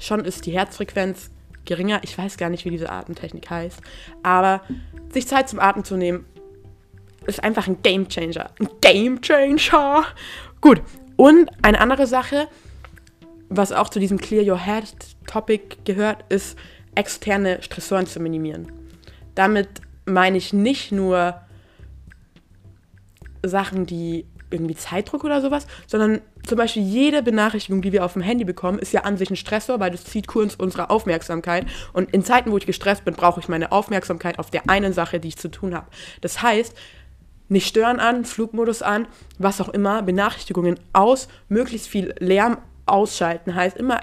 Schon 0.00 0.24
ist 0.24 0.46
die 0.46 0.52
Herzfrequenz 0.52 1.30
geringer. 1.64 2.00
Ich 2.02 2.16
weiß 2.16 2.36
gar 2.36 2.48
nicht, 2.48 2.64
wie 2.64 2.70
diese 2.70 2.90
Atemtechnik 2.90 3.50
heißt. 3.50 3.80
Aber 4.22 4.62
sich 5.12 5.26
Zeit 5.26 5.48
zum 5.48 5.60
Atmen 5.60 5.84
zu 5.84 5.96
nehmen, 5.96 6.24
ist 7.26 7.42
einfach 7.42 7.66
ein 7.66 7.82
Game 7.82 8.08
Changer. 8.08 8.50
Ein 8.60 8.68
Game 8.80 9.20
Changer. 9.20 10.04
Gut. 10.60 10.82
Und 11.16 11.50
eine 11.62 11.80
andere 11.80 12.06
Sache, 12.06 12.48
was 13.48 13.72
auch 13.72 13.88
zu 13.88 14.00
diesem 14.00 14.18
Clear 14.18 14.44
Your 14.44 14.64
Head 14.64 14.94
Topic 15.26 15.76
gehört, 15.84 16.24
ist 16.28 16.58
externe 16.94 17.62
Stressoren 17.62 18.06
zu 18.06 18.20
minimieren. 18.20 18.83
Damit 19.34 19.68
meine 20.04 20.36
ich 20.36 20.52
nicht 20.52 20.92
nur 20.92 21.40
Sachen, 23.42 23.86
die 23.86 24.26
irgendwie 24.50 24.76
Zeitdruck 24.76 25.24
oder 25.24 25.40
sowas, 25.40 25.66
sondern 25.86 26.20
zum 26.46 26.58
Beispiel 26.58 26.82
jede 26.82 27.22
Benachrichtigung, 27.22 27.82
die 27.82 27.92
wir 27.92 28.04
auf 28.04 28.12
dem 28.12 28.22
Handy 28.22 28.44
bekommen, 28.44 28.78
ist 28.78 28.92
ja 28.92 29.02
an 29.02 29.16
sich 29.16 29.30
ein 29.30 29.36
Stressor, 29.36 29.80
weil 29.80 29.90
das 29.90 30.04
zieht 30.04 30.26
kurz 30.26 30.54
unsere 30.54 30.90
Aufmerksamkeit. 30.90 31.66
Und 31.92 32.12
in 32.12 32.22
Zeiten, 32.22 32.52
wo 32.52 32.58
ich 32.58 32.66
gestresst 32.66 33.04
bin, 33.04 33.14
brauche 33.14 33.40
ich 33.40 33.48
meine 33.48 33.72
Aufmerksamkeit 33.72 34.38
auf 34.38 34.50
der 34.50 34.68
einen 34.68 34.92
Sache, 34.92 35.20
die 35.20 35.28
ich 35.28 35.36
zu 35.36 35.50
tun 35.50 35.74
habe. 35.74 35.86
Das 36.20 36.42
heißt, 36.42 36.74
nicht 37.48 37.66
stören 37.66 38.00
an, 38.00 38.24
Flugmodus 38.24 38.82
an, 38.82 39.06
was 39.38 39.60
auch 39.60 39.68
immer, 39.68 40.02
Benachrichtigungen 40.02 40.78
aus, 40.92 41.28
möglichst 41.48 41.88
viel 41.88 42.14
Lärm 42.18 42.58
ausschalten, 42.86 43.54
heißt 43.54 43.76
immer 43.76 44.00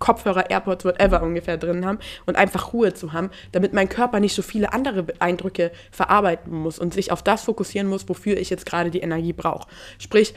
Kopfhörer, 0.00 0.50
AirPods, 0.50 0.84
whatever 0.84 1.22
ungefähr 1.22 1.56
drin 1.56 1.86
haben 1.86 1.98
und 2.26 2.36
einfach 2.36 2.72
Ruhe 2.72 2.92
zu 2.94 3.12
haben, 3.12 3.30
damit 3.52 3.72
mein 3.72 3.88
Körper 3.88 4.18
nicht 4.18 4.34
so 4.34 4.42
viele 4.42 4.72
andere 4.72 5.06
Eindrücke 5.20 5.70
verarbeiten 5.92 6.52
muss 6.52 6.80
und 6.80 6.92
sich 6.92 7.12
auf 7.12 7.22
das 7.22 7.44
fokussieren 7.44 7.86
muss, 7.86 8.08
wofür 8.08 8.36
ich 8.38 8.50
jetzt 8.50 8.66
gerade 8.66 8.90
die 8.90 9.00
Energie 9.00 9.32
brauche. 9.32 9.68
Sprich, 9.98 10.34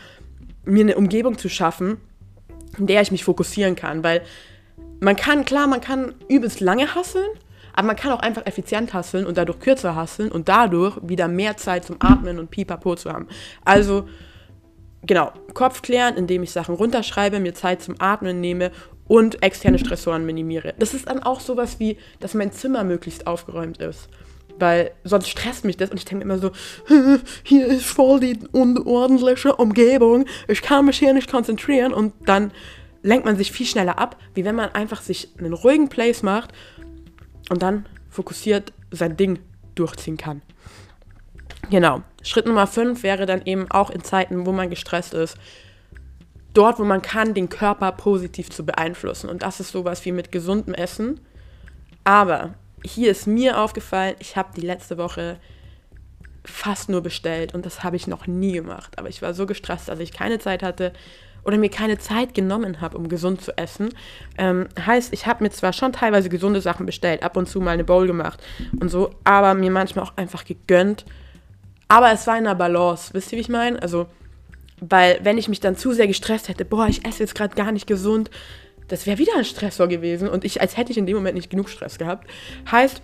mir 0.65 0.82
eine 0.82 0.96
Umgebung 0.96 1.38
zu 1.38 1.50
schaffen, 1.50 1.98
in 2.77 2.88
der 2.88 3.01
ich 3.01 3.12
mich 3.12 3.24
fokussieren 3.24 3.75
kann, 3.75 4.03
weil 4.03 4.22
man 5.00 5.15
kann, 5.15 5.46
klar, 5.46 5.67
man 5.67 5.82
kann 5.82 6.13
übelst 6.29 6.60
lange 6.60 6.93
hasseln, 6.96 7.27
aber 7.74 7.88
man 7.88 7.96
kann 7.96 8.12
auch 8.12 8.20
einfach 8.20 8.46
effizient 8.46 8.93
hasseln 8.93 9.25
und 9.25 9.38
dadurch 9.38 9.60
kürzer 9.60 9.96
hasseln 9.96 10.32
und 10.32 10.48
dadurch 10.48 10.98
wieder 11.01 11.27
mehr 11.27 11.58
Zeit 11.58 11.86
zum 11.86 11.98
Atmen 12.00 12.39
und 12.39 12.51
Pipapo 12.51 12.96
zu 12.96 13.12
haben. 13.12 13.27
Also, 13.65 14.08
genau, 15.01 15.32
Kopf 15.53 15.82
klären, 15.82 16.15
indem 16.15 16.43
ich 16.43 16.51
Sachen 16.51 16.75
runterschreibe, 16.75 17.39
mir 17.39 17.53
Zeit 17.53 17.82
zum 17.82 17.96
Atmen 18.00 18.39
nehme 18.39 18.72
und 19.13 19.43
externe 19.43 19.77
Stressoren 19.77 20.25
minimiere. 20.25 20.74
Das 20.79 20.96
ist 20.96 21.08
dann 21.08 21.22
auch 21.22 21.39
sowas 21.39 21.79
wie, 21.79 21.98
dass 22.20 22.34
mein 22.34 22.51
Zimmer 22.51 22.84
möglichst 22.84 23.27
aufgeräumt 23.27 23.77
ist. 23.77 24.08
Weil 24.58 24.89
sonst 25.03 25.29
stresst 25.29 25.65
mich 25.65 25.77
das 25.77 25.91
und 25.91 25.98
ich 25.98 26.05
denke 26.05 26.24
immer 26.24 26.39
so, 26.39 26.50
hier 27.43 27.67
ist 27.67 27.86
voll 27.86 28.20
die 28.20 28.39
unordentliche 28.53 29.55
Umgebung, 29.55 30.25
ich 30.48 30.63
kann 30.63 30.86
mich 30.86 30.98
hier 30.98 31.13
nicht 31.13 31.29
konzentrieren 31.29 31.93
und 31.93 32.12
dann 32.25 32.51
lenkt 33.03 33.24
man 33.24 33.38
sich 33.38 33.51
viel 33.51 33.67
schneller 33.67 34.00
ab, 34.00 34.17
wie 34.34 34.46
wenn 34.46 34.55
man 34.55 34.72
einfach 34.72 35.03
sich 35.03 35.29
einen 35.38 35.53
ruhigen 35.53 35.89
Place 35.89 36.24
macht 36.24 36.51
und 37.51 37.62
dann 37.62 37.86
fokussiert 38.10 38.74
sein 38.89 39.15
Ding 39.15 39.38
durchziehen 39.75 40.17
kann. 40.17 40.41
Genau. 41.70 42.01
Schritt 42.24 42.48
Nummer 42.48 42.65
5 42.65 43.03
wäre 43.03 43.27
dann 43.27 43.43
eben 43.46 43.70
auch 43.70 43.91
in 43.91 44.03
Zeiten, 44.03 44.48
wo 44.48 44.51
man 44.53 44.72
gestresst 44.72 45.13
ist, 45.13 45.38
dort, 46.53 46.79
wo 46.79 46.83
man 46.83 47.01
kann, 47.01 47.33
den 47.33 47.50
Körper 47.50 47.91
positiv 47.91 48.50
zu 48.50 48.65
beeinflussen. 48.65 49.29
Und 49.29 49.43
das 49.43 49.60
ist 49.60 49.72
sowas 49.72 50.05
wie 50.05 50.12
mit 50.12 50.31
gesundem 50.31 50.74
Essen. 50.74 51.19
Aber 52.03 52.53
hier 52.83 53.12
ist 53.12 53.27
mir 53.27 53.60
aufgefallen, 53.60 54.15
ich 54.19 54.36
habe 54.36 54.50
die 54.55 54.65
letzte 54.65 54.98
Woche 54.98 55.38
fast 56.45 56.89
nur 56.89 57.01
bestellt 57.01 57.53
und 57.53 57.65
das 57.65 57.83
habe 57.83 57.95
ich 57.95 58.07
noch 58.07 58.27
nie 58.27 58.53
gemacht. 58.53 58.98
Aber 58.98 59.10
ich 59.10 59.22
war 59.22 59.33
so 59.33 59.45
gestresst, 59.45 59.88
dass 59.88 60.00
ich 60.00 60.12
keine 60.12 60.39
Zeit 60.39 60.62
hatte 60.62 60.91
oder 61.45 61.57
mir 61.57 61.69
keine 61.69 61.98
Zeit 61.98 62.33
genommen 62.33 62.81
habe, 62.81 62.98
um 62.98 63.10
gesund 63.10 63.41
zu 63.41 63.57
essen. 63.57 63.89
Ähm, 64.38 64.67
heißt, 64.79 65.13
ich 65.13 65.25
habe 65.25 65.43
mir 65.43 65.51
zwar 65.51 65.74
schon 65.74 65.93
teilweise 65.93 66.29
gesunde 66.29 66.62
Sachen 66.62 66.86
bestellt, 66.86 67.24
ab 67.24 67.38
und 67.38 67.48
zu 67.48 67.60
mal 67.60 67.72
eine 67.72 67.83
Bowl 67.83 68.07
gemacht 68.07 68.41
und 68.79 68.89
so, 68.89 69.12
aber 69.24 69.53
mir 69.53 69.72
manchmal 69.72 70.05
auch 70.05 70.17
einfach 70.17 70.45
gegönnt. 70.45 71.05
Aber 71.88 72.12
es 72.12 72.27
war 72.27 72.38
in 72.38 72.48
einer 72.48 72.55
Balance, 72.55 73.13
wisst 73.13 73.31
ihr, 73.31 73.38
wie 73.38 73.41
ich 73.41 73.50
meine? 73.50 73.81
Also 73.81 74.07
weil 74.89 75.19
wenn 75.23 75.37
ich 75.37 75.47
mich 75.47 75.59
dann 75.59 75.75
zu 75.75 75.93
sehr 75.93 76.07
gestresst 76.07 76.49
hätte, 76.49 76.65
boah, 76.65 76.87
ich 76.87 77.05
esse 77.05 77.23
jetzt 77.23 77.35
gerade 77.35 77.55
gar 77.55 77.71
nicht 77.71 77.87
gesund, 77.87 78.29
das 78.87 79.05
wäre 79.05 79.17
wieder 79.17 79.33
ein 79.37 79.45
Stressor 79.45 79.87
gewesen 79.87 80.27
und 80.27 80.43
ich, 80.43 80.61
als 80.61 80.77
hätte 80.77 80.91
ich 80.91 80.97
in 80.97 81.05
dem 81.05 81.15
Moment 81.15 81.35
nicht 81.35 81.49
genug 81.49 81.69
Stress 81.69 81.97
gehabt. 81.97 82.29
Heißt, 82.69 83.01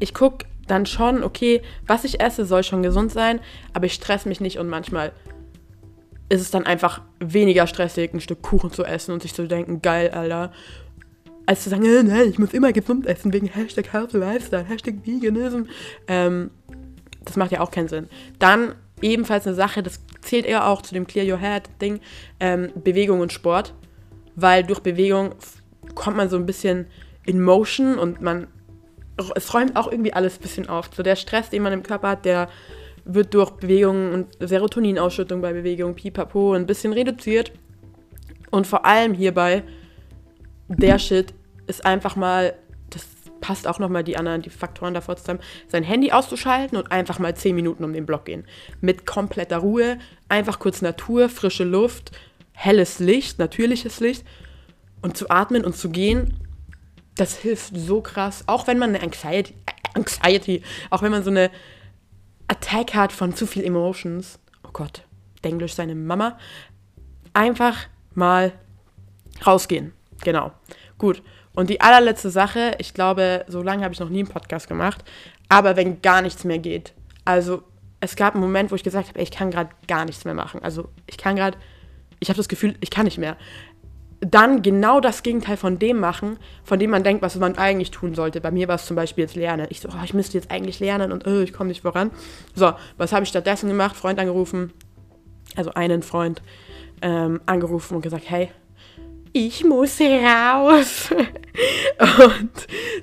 ich 0.00 0.14
gucke 0.14 0.46
dann 0.66 0.86
schon, 0.86 1.22
okay, 1.22 1.62
was 1.86 2.04
ich 2.04 2.20
esse, 2.20 2.44
soll 2.44 2.64
schon 2.64 2.82
gesund 2.82 3.12
sein, 3.12 3.40
aber 3.72 3.86
ich 3.86 3.94
stress 3.94 4.24
mich 4.24 4.40
nicht 4.40 4.58
und 4.58 4.68
manchmal 4.68 5.12
ist 6.28 6.40
es 6.40 6.50
dann 6.50 6.66
einfach 6.66 7.02
weniger 7.20 7.66
stressig, 7.66 8.12
ein 8.12 8.20
Stück 8.20 8.42
Kuchen 8.42 8.72
zu 8.72 8.84
essen 8.84 9.12
und 9.12 9.22
sich 9.22 9.34
zu 9.34 9.46
denken, 9.46 9.82
geil, 9.82 10.10
Alter. 10.10 10.52
Als 11.46 11.62
zu 11.62 11.70
sagen, 11.70 11.84
äh, 11.84 12.24
ich 12.24 12.38
muss 12.38 12.54
immer 12.54 12.72
gesund 12.72 13.06
essen 13.06 13.32
wegen 13.32 13.46
Hashtag 13.46 13.92
Healthy 13.92 14.16
Lifestyle, 14.16 14.64
Hashtag 14.64 14.94
Veganism. 15.04 15.64
Ähm, 16.08 16.50
das 17.24 17.36
macht 17.36 17.52
ja 17.52 17.60
auch 17.60 17.70
keinen 17.70 17.88
Sinn. 17.88 18.08
Dann 18.38 18.74
ebenfalls 19.02 19.46
eine 19.46 19.54
Sache, 19.54 19.82
das 19.82 20.00
zählt 20.24 20.46
eher 20.46 20.68
auch 20.68 20.82
zu 20.82 20.94
dem 20.94 21.06
Clear 21.06 21.26
Your 21.26 21.40
Head 21.40 21.64
Ding, 21.80 22.00
ähm, 22.40 22.70
Bewegung 22.74 23.20
und 23.20 23.32
Sport, 23.32 23.74
weil 24.34 24.64
durch 24.64 24.80
Bewegung 24.80 25.34
kommt 25.94 26.16
man 26.16 26.28
so 26.28 26.36
ein 26.36 26.46
bisschen 26.46 26.86
in 27.26 27.42
Motion 27.42 27.98
und 27.98 28.20
man, 28.20 28.48
es 29.34 29.54
räumt 29.54 29.76
auch 29.76 29.90
irgendwie 29.90 30.12
alles 30.12 30.38
ein 30.38 30.42
bisschen 30.42 30.68
auf. 30.68 30.90
So 30.94 31.02
der 31.02 31.16
Stress, 31.16 31.50
den 31.50 31.62
man 31.62 31.72
im 31.72 31.82
Körper 31.82 32.10
hat, 32.10 32.24
der 32.24 32.48
wird 33.04 33.34
durch 33.34 33.50
Bewegung 33.50 34.12
und 34.12 34.36
Serotoninausschüttung 34.40 35.40
bei 35.40 35.52
Bewegung, 35.52 35.94
pipapo, 35.94 36.54
ein 36.54 36.66
bisschen 36.66 36.92
reduziert. 36.92 37.52
Und 38.50 38.66
vor 38.66 38.84
allem 38.84 39.14
hierbei, 39.14 39.62
der 40.68 40.98
Shit 40.98 41.34
ist 41.66 41.84
einfach 41.84 42.16
mal 42.16 42.54
passt 43.44 43.66
auch 43.66 43.78
nochmal 43.78 44.02
die 44.02 44.16
anderen, 44.16 44.40
die 44.40 44.48
Faktoren 44.48 44.94
davor 44.94 45.16
zusammen, 45.16 45.40
sein 45.68 45.82
Handy 45.82 46.12
auszuschalten 46.12 46.78
und 46.78 46.90
einfach 46.90 47.18
mal 47.18 47.36
10 47.36 47.54
Minuten 47.54 47.84
um 47.84 47.92
den 47.92 48.06
Block 48.06 48.24
gehen. 48.24 48.46
Mit 48.80 49.04
kompletter 49.04 49.58
Ruhe, 49.58 49.98
einfach 50.30 50.58
kurz 50.58 50.80
Natur, 50.80 51.28
frische 51.28 51.64
Luft, 51.64 52.12
helles 52.52 53.00
Licht, 53.00 53.38
natürliches 53.38 54.00
Licht 54.00 54.24
und 55.02 55.18
zu 55.18 55.28
atmen 55.28 55.62
und 55.62 55.76
zu 55.76 55.90
gehen, 55.90 56.40
das 57.16 57.36
hilft 57.36 57.76
so 57.76 58.00
krass. 58.00 58.44
Auch 58.46 58.66
wenn 58.66 58.78
man 58.78 58.94
eine 58.94 59.02
Anxiety, 59.02 59.54
Anxiety 59.92 60.62
auch 60.88 61.02
wenn 61.02 61.12
man 61.12 61.22
so 61.22 61.28
eine 61.28 61.50
Attack 62.48 62.94
hat 62.94 63.12
von 63.12 63.34
zu 63.34 63.46
viel 63.46 63.62
Emotions. 63.62 64.38
Oh 64.66 64.70
Gott, 64.72 65.02
Englisch 65.42 65.74
seine 65.74 65.94
Mama. 65.94 66.38
Einfach 67.34 67.76
mal 68.14 68.52
rausgehen. 69.46 69.92
Genau. 70.22 70.52
Gut. 70.96 71.22
Und 71.54 71.70
die 71.70 71.80
allerletzte 71.80 72.30
Sache, 72.30 72.72
ich 72.78 72.94
glaube, 72.94 73.44
so 73.48 73.62
lange 73.62 73.84
habe 73.84 73.94
ich 73.94 74.00
noch 74.00 74.08
nie 74.08 74.20
einen 74.20 74.28
Podcast 74.28 74.68
gemacht, 74.68 75.04
aber 75.48 75.76
wenn 75.76 76.02
gar 76.02 76.20
nichts 76.20 76.44
mehr 76.44 76.58
geht. 76.58 76.92
Also 77.24 77.62
es 78.00 78.16
gab 78.16 78.34
einen 78.34 78.42
Moment, 78.42 78.70
wo 78.70 78.74
ich 78.74 78.82
gesagt 78.82 79.08
habe, 79.08 79.18
ey, 79.18 79.24
ich 79.24 79.30
kann 79.30 79.50
gerade 79.50 79.70
gar 79.88 80.04
nichts 80.04 80.24
mehr 80.24 80.34
machen. 80.34 80.62
Also 80.62 80.88
ich 81.06 81.16
kann 81.16 81.36
gerade, 81.36 81.56
ich 82.20 82.28
habe 82.28 82.36
das 82.36 82.48
Gefühl, 82.48 82.74
ich 82.80 82.90
kann 82.90 83.04
nicht 83.04 83.18
mehr. 83.18 83.36
Dann 84.20 84.62
genau 84.62 85.00
das 85.00 85.22
Gegenteil 85.22 85.56
von 85.56 85.78
dem 85.78 86.00
machen, 86.00 86.38
von 86.64 86.78
dem 86.78 86.90
man 86.90 87.04
denkt, 87.04 87.22
was 87.22 87.36
man 87.36 87.56
eigentlich 87.56 87.90
tun 87.90 88.14
sollte. 88.14 88.40
Bei 88.40 88.50
mir 88.50 88.68
war 88.68 88.76
es 88.76 88.86
zum 88.86 88.96
Beispiel 88.96 89.22
jetzt 89.22 89.36
lernen. 89.36 89.66
Ich 89.70 89.80
so, 89.80 89.88
oh, 89.88 90.04
ich 90.04 90.14
müsste 90.14 90.36
jetzt 90.38 90.50
eigentlich 90.50 90.80
lernen 90.80 91.12
und 91.12 91.26
oh, 91.26 91.40
ich 91.40 91.52
komme 91.52 91.68
nicht 91.68 91.82
voran. 91.82 92.10
So, 92.54 92.72
was 92.96 93.12
habe 93.12 93.22
ich 93.22 93.28
stattdessen 93.28 93.68
gemacht? 93.68 93.96
Freund 93.96 94.18
angerufen, 94.18 94.72
also 95.56 95.72
einen 95.74 96.02
Freund 96.02 96.42
ähm, 97.02 97.40
angerufen 97.46 97.96
und 97.96 98.02
gesagt, 98.02 98.24
hey, 98.28 98.50
ich 99.34 99.64
muss 99.64 100.00
raus. 100.00 101.10
und 102.24 102.50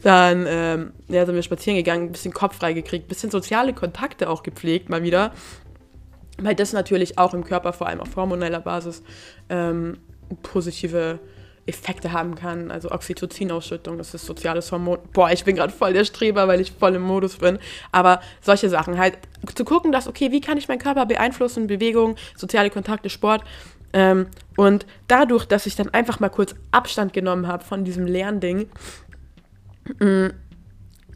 dann 0.01 0.45
ähm, 0.47 0.93
ja, 1.09 1.25
sind 1.25 1.35
wir 1.35 1.43
spazieren 1.43 1.77
gegangen, 1.77 2.05
ein 2.05 2.11
bisschen 2.13 2.33
Kopf 2.33 2.57
frei 2.57 2.73
gekriegt, 2.73 3.05
ein 3.05 3.09
bisschen 3.09 3.29
soziale 3.29 3.73
Kontakte 3.73 4.29
auch 4.29 4.41
gepflegt, 4.41 4.89
mal 4.89 5.03
wieder. 5.03 5.33
Weil 6.37 6.55
das 6.55 6.71
natürlich 6.71 7.17
auch 7.17 7.33
im 7.33 7.43
Körper, 7.43 7.73
vor 7.73 7.87
allem 7.87 7.99
auf 7.99 8.15
hormoneller 8.15 8.61
Basis, 8.61 9.03
ähm, 9.49 9.97
positive 10.41 11.19
Effekte 11.65 12.13
haben 12.13 12.35
kann. 12.35 12.71
Also 12.71 12.89
Oxytocin-Ausschüttung, 12.91 13.97
das 13.97 14.13
ist 14.13 14.25
soziales 14.25 14.71
Hormon. 14.71 14.99
Boah, 15.11 15.31
ich 15.31 15.43
bin 15.43 15.57
gerade 15.57 15.73
voll 15.73 15.91
der 15.91 16.05
Streber, 16.05 16.47
weil 16.47 16.61
ich 16.61 16.71
voll 16.71 16.95
im 16.95 17.01
Modus 17.01 17.37
bin. 17.37 17.59
Aber 17.91 18.21
solche 18.39 18.69
Sachen 18.69 18.97
halt 18.97 19.17
zu 19.53 19.65
gucken, 19.65 19.91
dass, 19.91 20.07
okay, 20.07 20.31
wie 20.31 20.41
kann 20.41 20.57
ich 20.57 20.69
meinen 20.69 20.79
Körper 20.79 21.05
beeinflussen? 21.05 21.67
Bewegung, 21.67 22.15
soziale 22.37 22.69
Kontakte, 22.69 23.09
Sport. 23.09 23.43
Ähm, 23.93 24.27
und 24.57 24.85
dadurch, 25.07 25.45
dass 25.45 25.65
ich 25.65 25.75
dann 25.75 25.89
einfach 25.89 26.19
mal 26.19 26.29
kurz 26.29 26.55
Abstand 26.71 27.13
genommen 27.13 27.47
habe 27.47 27.63
von 27.63 27.83
diesem 27.83 28.05
Lernding, 28.05 28.69
äh, 29.99 30.29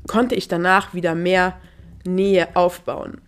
konnte 0.08 0.36
ich 0.36 0.48
danach 0.48 0.94
wieder 0.94 1.16
mehr 1.16 1.58
Nähe 2.06 2.56
aufbauen. 2.56 3.22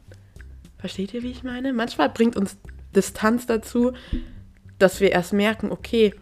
Versteht 0.77 1.13
ihr, 1.13 1.23
wie 1.23 1.31
ich 1.31 1.43
meine? 1.43 1.73
Manchmal 1.73 2.09
bringt 2.09 2.35
uns 2.35 2.57
Distanz 2.95 3.45
dazu, 3.47 3.93
dass 4.77 4.99
wir 4.99 5.11
erst 5.11 5.33
merken, 5.33 5.71
okay, 5.71 6.13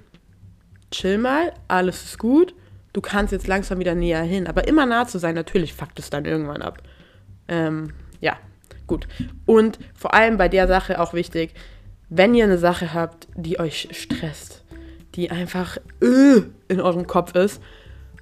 chill 0.92 1.18
mal, 1.18 1.54
alles 1.68 2.04
ist 2.04 2.20
gut, 2.20 2.56
du 2.94 3.02
kannst 3.02 3.34
jetzt 3.34 3.48
langsam 3.48 3.80
wieder 3.80 3.96
näher 3.96 4.24
hin. 4.24 4.48
Aber 4.48 4.68
immer 4.68 4.86
nah 4.86 5.08
zu 5.08 5.20
sein, 5.20 5.36
natürlich 5.36 5.74
fuckt 5.74 6.00
es 6.00 6.10
dann 6.10 6.26
irgendwann 6.26 6.62
ab. 6.62 6.82
Ähm, 7.48 7.94
ja, 8.22 8.38
gut. 8.88 9.08
Und 9.46 9.78
vor 9.94 10.14
allem 10.14 10.38
bei 10.38 10.48
der 10.48 10.68
Sache 10.68 11.02
auch 11.02 11.14
wichtig, 11.14 11.54
wenn 12.10 12.36
ihr 12.36 12.46
eine 12.46 12.58
Sache 12.58 12.94
habt, 12.94 13.28
die 13.36 13.60
euch 13.60 13.90
stresst, 13.92 14.64
die 15.16 15.32
einfach 15.32 15.78
äh, 16.02 16.42
in 16.68 16.82
eurem 16.82 17.08
Kopf 17.08 17.36
ist, 17.36 17.62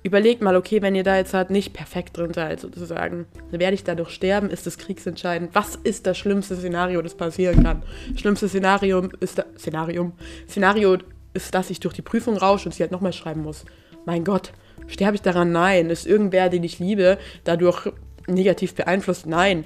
überlegt 0.04 0.42
mal, 0.42 0.56
okay, 0.56 0.82
wenn 0.82 0.96
ihr 0.96 1.04
da 1.04 1.18
jetzt 1.18 1.34
halt 1.34 1.50
nicht 1.50 1.74
perfekt 1.74 2.18
drin 2.18 2.34
seid, 2.34 2.60
sozusagen, 2.60 3.26
werde 3.52 3.74
ich 3.74 3.84
dadurch 3.84 4.10
sterben? 4.10 4.50
Ist 4.50 4.68
das 4.68 4.78
kriegsentscheidend? 4.78 5.52
Was 5.54 5.76
ist 5.76 6.06
das 6.06 6.18
schlimmste 6.18 6.56
Szenario, 6.56 7.02
das 7.02 7.16
passieren 7.16 7.64
kann? 7.64 7.84
Schlimmste 8.16 8.50
Szenario 8.50 9.10
ist 9.22 9.40
da, 9.40 9.46
Szenario, 9.58 10.12
Szenario 10.48 10.98
ist, 11.34 11.56
dass 11.56 11.70
ich 11.70 11.80
durch 11.80 11.94
die 11.94 12.02
Prüfung 12.02 12.38
rausche 12.38 12.68
und 12.68 12.74
sie 12.74 12.84
halt 12.84 12.92
nochmal 12.92 13.14
schreiben 13.14 13.42
muss. 13.42 13.66
Mein 14.06 14.26
Gott, 14.26 14.52
sterbe 14.88 15.16
ich 15.16 15.22
daran? 15.22 15.52
Nein. 15.52 15.90
Ist 15.90 16.06
irgendwer, 16.06 16.50
den 16.50 16.64
ich 16.64 16.80
liebe, 16.80 17.18
dadurch 17.46 17.92
negativ 18.28 18.76
beeinflusst? 18.76 19.26
Nein. 19.26 19.66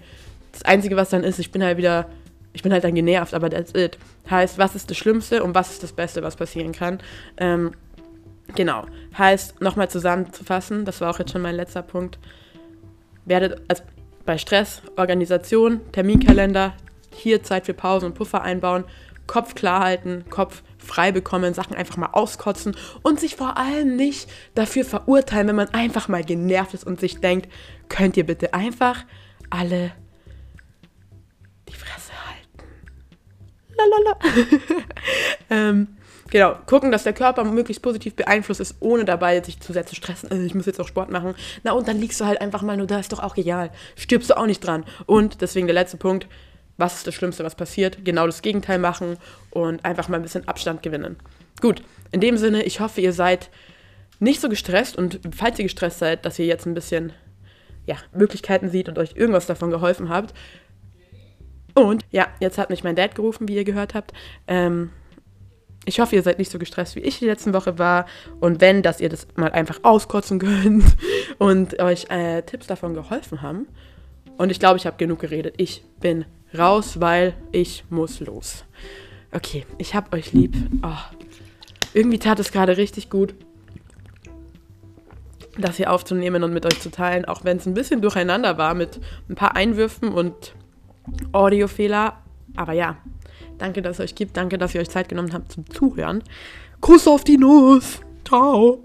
Das 0.52 0.64
Einzige, 0.64 0.96
was 0.96 1.10
dann 1.10 1.24
ist, 1.24 1.40
ich 1.40 1.52
bin 1.52 1.64
halt 1.64 1.78
wieder, 1.78 2.10
ich 2.58 2.64
bin 2.64 2.74
halt 2.74 2.84
dann 2.84 2.96
genervt, 2.96 3.34
aber 3.34 3.50
that's 3.50 3.74
it. 3.76 3.98
Heißt, 4.30 4.58
was 4.58 4.76
ist 4.76 4.90
das 4.90 4.98
Schlimmste 4.98 5.44
und 5.44 5.56
was 5.56 5.72
ist 5.72 5.84
das 5.84 5.94
Beste, 5.94 6.24
was 6.24 6.36
passieren 6.36 6.72
kann? 6.72 7.00
Ähm, 7.38 7.72
Genau. 8.56 8.86
Heißt, 9.18 9.62
nochmal 9.62 9.90
zusammenzufassen, 9.90 10.86
das 10.86 11.02
war 11.02 11.12
auch 11.12 11.20
jetzt 11.20 11.32
schon 11.32 11.42
mein 11.42 11.56
letzter 11.56 11.82
Punkt. 11.82 12.20
Werdet 13.26 13.62
also 13.68 13.84
bei 14.26 14.38
Stress, 14.38 14.82
Organisation, 14.96 15.82
Terminkalender, 15.92 16.74
hier 17.14 17.44
Zeit 17.44 17.66
für 17.66 17.74
Pausen 17.74 18.08
und 18.08 18.16
Puffer 18.16 18.42
einbauen, 18.42 18.86
Kopf 19.26 19.56
klar 19.56 19.84
halten, 19.84 20.26
Kopf 20.30 20.64
frei 20.78 21.12
bekommen, 21.12 21.54
Sachen 21.54 21.76
einfach 21.76 21.98
mal 21.98 22.10
auskotzen 22.14 22.76
und 23.04 23.20
sich 23.20 23.36
vor 23.36 23.58
allem 23.58 23.96
nicht 23.96 24.30
dafür 24.56 24.86
verurteilen, 24.86 25.48
wenn 25.50 25.56
man 25.56 25.74
einfach 25.74 26.08
mal 26.08 26.24
genervt 26.24 26.74
ist 26.74 26.86
und 26.86 27.00
sich 27.00 27.20
denkt, 27.20 27.52
könnt 27.90 28.16
ihr 28.16 28.26
bitte 28.26 28.54
einfach 28.54 29.04
alle 29.50 29.92
die 31.68 31.74
Fresse. 31.74 32.07
ähm, 35.50 35.88
Genau, 36.30 36.56
gucken, 36.66 36.92
dass 36.92 37.04
der 37.04 37.14
Körper 37.14 37.44
möglichst 37.46 37.82
positiv 37.82 38.16
beeinflusst 38.16 38.60
ist, 38.60 38.76
ohne 38.82 39.06
dabei 39.06 39.42
sich 39.42 39.60
zu 39.60 39.72
sehr 39.72 39.86
zu 39.86 39.96
stressen. 39.96 40.30
Also 40.30 40.44
ich 40.44 40.54
muss 40.54 40.66
jetzt 40.66 40.80
auch 40.80 40.88
Sport 40.88 41.10
machen. 41.10 41.36
Na 41.64 41.72
und 41.72 41.88
dann 41.88 42.00
liegst 42.00 42.20
du 42.20 42.26
halt 42.26 42.42
einfach 42.42 42.62
mal 42.64 42.76
nur 42.76 42.88
da, 42.88 43.00
ist 43.00 43.14
doch 43.14 43.24
auch 43.24 43.38
egal. 43.38 43.72
Stirbst 43.96 44.30
du 44.30 44.38
auch 44.38 44.46
nicht 44.46 44.60
dran. 44.60 44.84
Und 45.06 45.42
deswegen 45.42 45.68
der 45.68 45.74
letzte 45.74 45.98
Punkt, 45.98 46.28
was 46.78 46.96
ist 46.96 47.08
das 47.08 47.16
Schlimmste, 47.16 47.44
was 47.44 47.56
passiert? 47.56 48.04
Genau 48.04 48.26
das 48.26 48.42
Gegenteil 48.42 48.78
machen 48.78 49.18
und 49.52 49.84
einfach 49.86 50.10
mal 50.10 50.18
ein 50.18 50.24
bisschen 50.24 50.48
Abstand 50.48 50.84
gewinnen. 50.84 51.18
Gut, 51.62 51.82
in 52.12 52.20
dem 52.20 52.38
Sinne, 52.38 52.64
ich 52.64 52.80
hoffe, 52.80 53.02
ihr 53.02 53.14
seid 53.14 53.50
nicht 54.20 54.42
so 54.42 54.50
gestresst 54.50 54.98
und 54.98 55.20
falls 55.36 55.58
ihr 55.60 55.66
gestresst 55.66 56.00
seid, 56.00 56.26
dass 56.26 56.40
ihr 56.40 56.46
jetzt 56.46 56.66
ein 56.66 56.74
bisschen 56.74 57.14
ja, 57.86 57.96
Möglichkeiten 58.14 58.70
seht 58.70 58.90
und 58.90 59.00
euch 59.00 59.16
irgendwas 59.16 59.46
davon 59.46 59.72
geholfen 59.72 60.10
habt. 60.10 60.34
Und 61.78 62.06
ja, 62.10 62.28
jetzt 62.40 62.58
hat 62.58 62.72
mich 62.72 62.84
mein 62.84 62.96
Dad 62.96 63.14
gerufen, 63.14 63.48
wie 63.48 63.56
ihr 63.56 63.64
gehört 63.64 63.94
habt. 63.94 64.12
Ähm, 64.48 64.90
ich 65.86 66.00
hoffe, 66.00 66.16
ihr 66.16 66.24
seid 66.24 66.40
nicht 66.40 66.50
so 66.50 66.58
gestresst, 66.58 66.96
wie 66.96 67.02
ich 67.02 67.20
die 67.20 67.26
letzten 67.26 67.54
Woche 67.54 67.78
war. 67.78 68.08
Und 68.40 68.62
wenn, 68.62 68.82
dass 68.82 69.00
ihr 69.00 69.10
das 69.10 69.28
mal 69.36 69.52
einfach 69.52 69.82
auskotzen 69.84 70.40
könnt 70.40 70.86
und 71.38 71.80
euch 71.80 72.10
äh, 72.10 72.42
Tipps 72.42 72.66
davon 72.66 72.96
geholfen 72.96 73.44
haben. 73.44 73.68
Und 74.38 74.50
ich 74.50 74.60
glaube, 74.60 74.78
ich 74.78 74.88
habe 74.88 74.98
genug 74.98 75.20
geredet. 75.20 75.54
Ich 75.58 75.84
bin 76.00 76.26
raus, 76.58 77.00
weil 77.00 77.36
ich 77.52 77.84
muss 77.92 78.22
los. 78.22 78.66
Okay, 79.32 79.68
ich 79.78 79.94
hab 79.94 80.12
euch 80.16 80.34
lieb. 80.34 80.56
Oh, 80.82 81.16
irgendwie 81.94 82.18
tat 82.18 82.40
es 82.40 82.52
gerade 82.52 82.78
richtig 82.78 83.12
gut, 83.12 83.36
das 85.60 85.78
hier 85.78 85.94
aufzunehmen 85.94 86.44
und 86.44 86.54
mit 86.54 86.66
euch 86.66 86.80
zu 86.80 86.90
teilen, 86.90 87.26
auch 87.26 87.44
wenn 87.44 87.58
es 87.58 87.68
ein 87.68 87.76
bisschen 87.76 88.02
durcheinander 88.02 88.58
war 88.58 88.74
mit 88.74 89.00
ein 89.30 89.36
paar 89.36 89.56
Einwürfen 89.56 90.10
und 90.10 90.56
Audiofehler. 91.32 92.18
Aber 92.56 92.74
ja, 92.74 92.98
Danke, 93.58 93.82
dass 93.82 94.00
es 94.00 94.06
euch 94.06 94.16
gibt. 94.16 94.38
Danke, 94.38 94.58
dass 94.58 94.76
ihr 94.76 94.82
euch 94.82 94.90
Zeit 94.90 95.10
genommen 95.10 95.34
habt 95.34 95.52
zum 95.52 95.70
Zuhören. 95.70 96.24
Kuss 96.80 97.08
auf 97.08 97.24
die 97.24 97.38
Nuss. 97.38 98.02
Ciao. 98.26 98.84